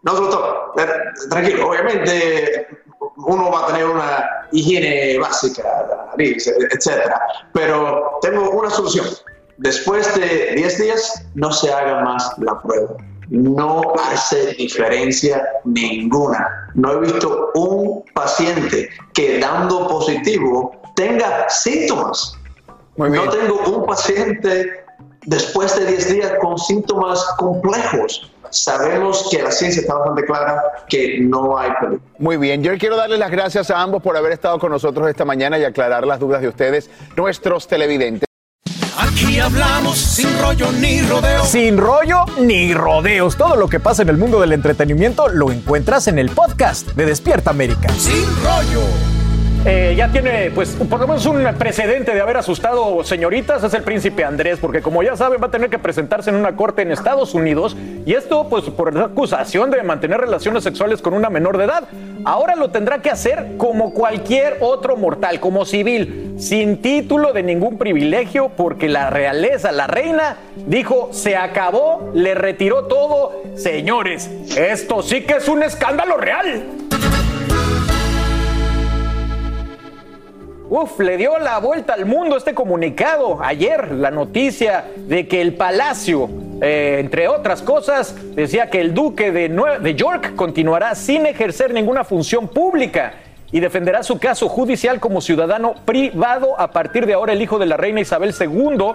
[0.02, 0.74] No doctor,
[1.28, 2.68] tranquilo, obviamente
[3.16, 7.20] uno va a tener una higiene básica de la nariz, etcétera,
[7.52, 9.06] pero tengo una solución.
[9.58, 12.94] Después de 10 días, no se haga más la prueba.
[13.28, 16.70] No hace diferencia ninguna.
[16.74, 22.38] No he visto un paciente que dando positivo tenga síntomas.
[22.96, 24.84] No tengo un paciente
[25.26, 31.18] después de 10 días con síntomas complejos sabemos que la ciencia está bastante clara que
[31.20, 32.00] no hay peligro.
[32.18, 35.24] Muy bien, yo quiero darles las gracias a ambos por haber estado con nosotros esta
[35.24, 38.28] mañana y aclarar las dudas de ustedes, nuestros televidentes.
[38.98, 41.48] Aquí hablamos sin rollo ni rodeos.
[41.48, 43.36] Sin rollo ni rodeos.
[43.36, 47.06] Todo lo que pasa en el mundo del entretenimiento lo encuentras en el podcast de
[47.06, 47.88] Despierta América.
[47.90, 49.17] Sin rollo.
[49.64, 53.82] Eh, ya tiene, pues, por lo menos un precedente de haber asustado señoritas, es el
[53.82, 56.92] príncipe Andrés, porque como ya saben, va a tener que presentarse en una corte en
[56.92, 61.58] Estados Unidos, y esto, pues, por la acusación de mantener relaciones sexuales con una menor
[61.58, 61.84] de edad.
[62.24, 67.78] Ahora lo tendrá que hacer como cualquier otro mortal, como civil, sin título de ningún
[67.78, 70.36] privilegio, porque la realeza, la reina,
[70.66, 73.42] dijo, se acabó, le retiró todo.
[73.56, 76.87] Señores, esto sí que es un escándalo real.
[80.70, 83.38] Uf, le dio la vuelta al mundo este comunicado.
[83.42, 86.28] Ayer la noticia de que el Palacio,
[86.60, 92.04] eh, entre otras cosas, decía que el duque de, de York continuará sin ejercer ninguna
[92.04, 93.14] función pública
[93.50, 96.60] y defenderá su caso judicial como ciudadano privado.
[96.60, 98.92] A partir de ahora, el hijo de la reina Isabel II,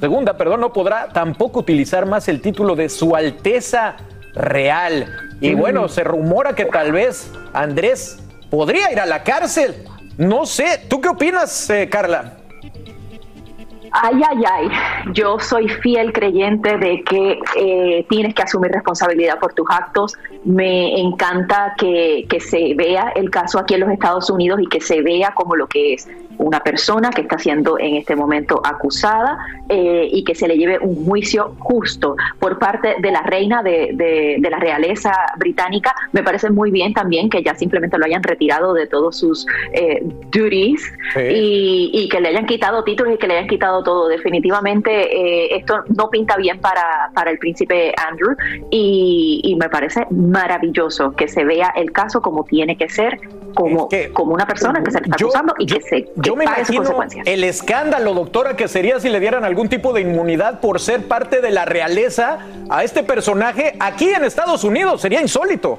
[0.00, 3.94] segunda, perdón, no podrá tampoco utilizar más el título de Su Alteza
[4.34, 5.06] Real.
[5.40, 8.18] Y bueno, se rumora que tal vez Andrés
[8.50, 9.86] podría ir a la cárcel
[10.18, 12.36] no sé, ¿tú qué opinas, eh, Carla?
[13.92, 14.68] Ay, ay, ay.
[15.12, 20.14] Yo soy fiel creyente de que eh, tienes que asumir responsabilidad por tus actos.
[20.44, 24.80] Me encanta que, que, se vea el caso aquí en los Estados Unidos y que
[24.80, 26.08] se vea como lo que es
[26.42, 29.38] una persona que está siendo en este momento acusada
[29.68, 33.90] eh, y que se le lleve un juicio justo por parte de la reina de,
[33.94, 35.94] de, la realeza británica.
[36.12, 40.02] Me parece muy bien también que ya simplemente lo hayan retirado de todos sus eh,
[40.30, 40.82] duties
[41.16, 44.08] y, y, que le hayan quitado títulos y que le hayan quitado todo.
[44.08, 48.36] Definitivamente eh, esto no pinta bien para, para el príncipe Andrew
[48.70, 53.18] y, y, me parece maravilloso que se vea el caso como tiene que ser,
[53.54, 56.98] como, como una persona que se le está acusando y que se yo me imagino
[57.26, 61.42] el escándalo, doctora, que sería si le dieran algún tipo de inmunidad por ser parte
[61.42, 62.38] de la realeza
[62.70, 65.02] a este personaje aquí en Estados Unidos.
[65.02, 65.78] Sería insólito.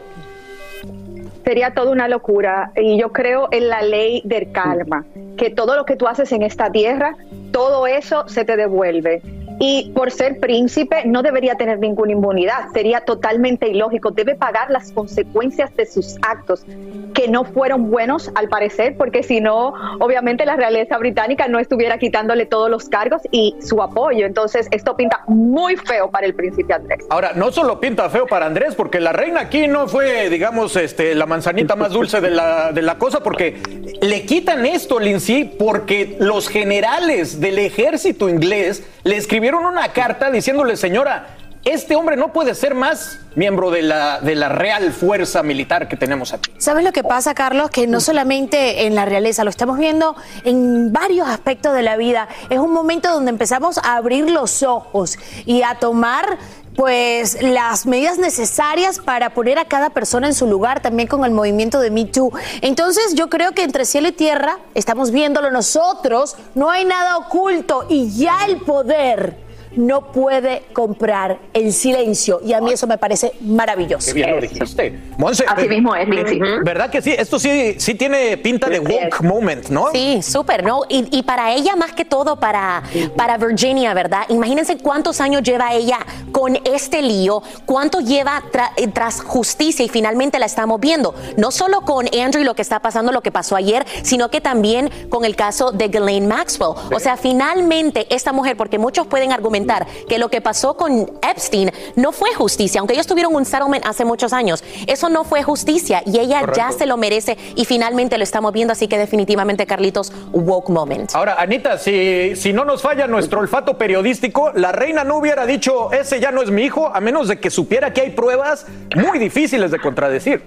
[1.43, 2.71] Sería toda una locura.
[2.75, 5.05] Y yo creo en la ley del karma,
[5.37, 7.15] que todo lo que tú haces en esta tierra,
[7.51, 9.23] todo eso se te devuelve
[9.65, 14.91] y por ser príncipe no debería tener ninguna inmunidad, sería totalmente ilógico, debe pagar las
[14.91, 16.65] consecuencias de sus actos.
[17.13, 21.99] que no fueron buenos al parecer, porque si no, obviamente la realeza británica no estuviera
[21.99, 24.25] quitándole todos los cargos y su apoyo.
[24.25, 27.05] Entonces, esto pinta muy feo para el príncipe Andrés.
[27.11, 31.13] Ahora, no solo pinta feo para Andrés, porque la reina aquí no fue, digamos, este,
[31.13, 33.61] la manzanita más dulce de la, de la cosa, porque
[34.01, 40.77] le quitan esto, Lindsay, porque los generales del ejército inglés le escribieron una carta diciéndole,
[40.77, 41.27] señora,
[41.65, 45.95] este hombre no puede ser más miembro de la, de la real fuerza militar que
[45.95, 46.51] tenemos aquí.
[46.57, 47.69] ¿Sabes lo que pasa, Carlos?
[47.69, 52.27] Que no solamente en la realeza, lo estamos viendo en varios aspectos de la vida.
[52.49, 56.37] Es un momento donde empezamos a abrir los ojos y a tomar
[56.75, 61.31] pues las medidas necesarias para poner a cada persona en su lugar, también con el
[61.31, 62.31] movimiento de Me Too.
[62.61, 67.85] Entonces yo creo que entre cielo y tierra estamos viéndolo nosotros, no hay nada oculto
[67.89, 69.37] y ya el poder
[69.75, 72.39] no puede comprar el silencio.
[72.45, 74.07] Y a mí eso me parece maravilloso.
[74.07, 74.99] Qué bien lo dijiste.
[75.17, 76.39] Monse, Así mismo es, Lindsay.
[76.63, 77.13] ¿Verdad que sí?
[77.17, 79.91] Esto sí, sí tiene pinta de woke moment, ¿no?
[79.91, 80.81] Sí, súper, ¿no?
[80.89, 82.83] Y, y para ella más que todo, para,
[83.15, 84.23] para Virginia, ¿verdad?
[84.29, 85.99] Imagínense cuántos años lleva ella
[86.31, 91.15] con este lío, cuánto lleva tra- eh, tras justicia y finalmente la estamos viendo.
[91.37, 94.41] No solo con Andrew y lo que está pasando, lo que pasó ayer, sino que
[94.41, 96.73] también con el caso de Ghislaine Maxwell.
[96.93, 99.62] O sea, finalmente esta mujer, porque muchos pueden argumentar
[100.07, 104.05] que lo que pasó con Epstein no fue justicia, aunque ellos tuvieron un settlement hace
[104.05, 108.23] muchos años, eso no fue justicia y ella ya se lo merece y finalmente lo
[108.23, 111.11] estamos viendo, así que definitivamente, Carlitos, woke moment.
[111.15, 115.91] Ahora, Anita, si, si no nos falla nuestro olfato periodístico, la reina no hubiera dicho,
[115.91, 119.19] ese ya no es mi hijo, a menos de que supiera que hay pruebas muy
[119.19, 120.43] difíciles de contradecir.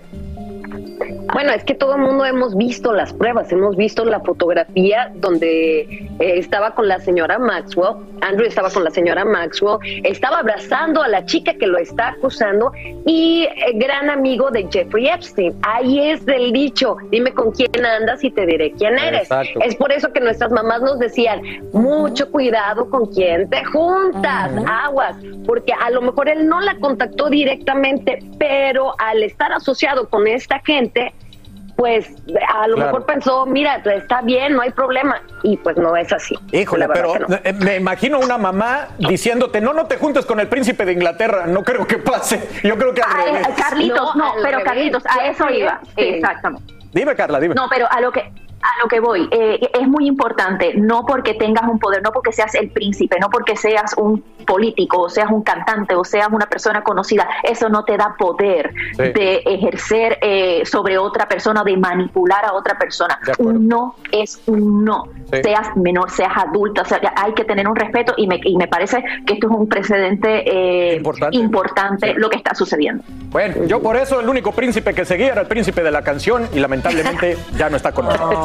[1.32, 5.80] Bueno, es que todo el mundo hemos visto las pruebas, hemos visto la fotografía donde
[5.80, 11.08] eh, estaba con la señora Maxwell, Andrew estaba con la señora Maxwell, estaba abrazando a
[11.08, 12.72] la chica que lo está acusando
[13.04, 15.54] y eh, gran amigo de Jeffrey Epstein.
[15.62, 19.22] Ahí es del dicho, dime con quién andas y te diré quién eres.
[19.22, 19.60] Exacto.
[19.62, 25.16] Es por eso que nuestras mamás nos decían, mucho cuidado con quién te juntas, aguas,
[25.44, 30.60] porque a lo mejor él no la contactó directamente, pero al estar asociado con esta
[30.60, 31.12] gente,
[31.76, 32.08] pues
[32.48, 32.90] a lo Claro.
[32.92, 36.34] mejor pensó, mira, está bien, no hay problema, y pues no es así.
[36.52, 37.36] Híjole, pero no.
[37.44, 41.46] eh, me imagino una mamá diciéndote, no, no te juntes con el príncipe de Inglaterra,
[41.46, 42.48] no creo que pase.
[42.64, 43.48] Yo creo que al revés.
[43.56, 44.64] Carlitos, no, al pero revés.
[44.64, 45.80] Carlitos, a eso iba.
[45.96, 46.02] Sí.
[46.04, 46.74] Exactamente.
[46.92, 47.54] Dime, Carla, dime.
[47.54, 48.32] No, pero a lo que
[48.66, 52.32] a lo que voy, eh, es muy importante, no porque tengas un poder, no porque
[52.32, 56.46] seas el príncipe, no porque seas un político, o seas un cantante, o seas una
[56.46, 59.02] persona conocida, eso no te da poder Sí.
[59.12, 63.18] de ejercer eh, sobre otra persona, de manipular a otra persona.
[63.38, 65.40] Un no es un no, Sí.
[65.42, 68.68] seas menor, seas adulta, o sea, hay que tener un respeto y me, y me
[68.68, 71.36] parece que esto es un precedente eh, Importante.
[71.36, 73.02] importante lo que está sucediendo.
[73.30, 76.48] Bueno, yo por eso el único príncipe que seguía era el príncipe de la canción
[76.54, 78.44] y lamentablemente ya no está con nosotros.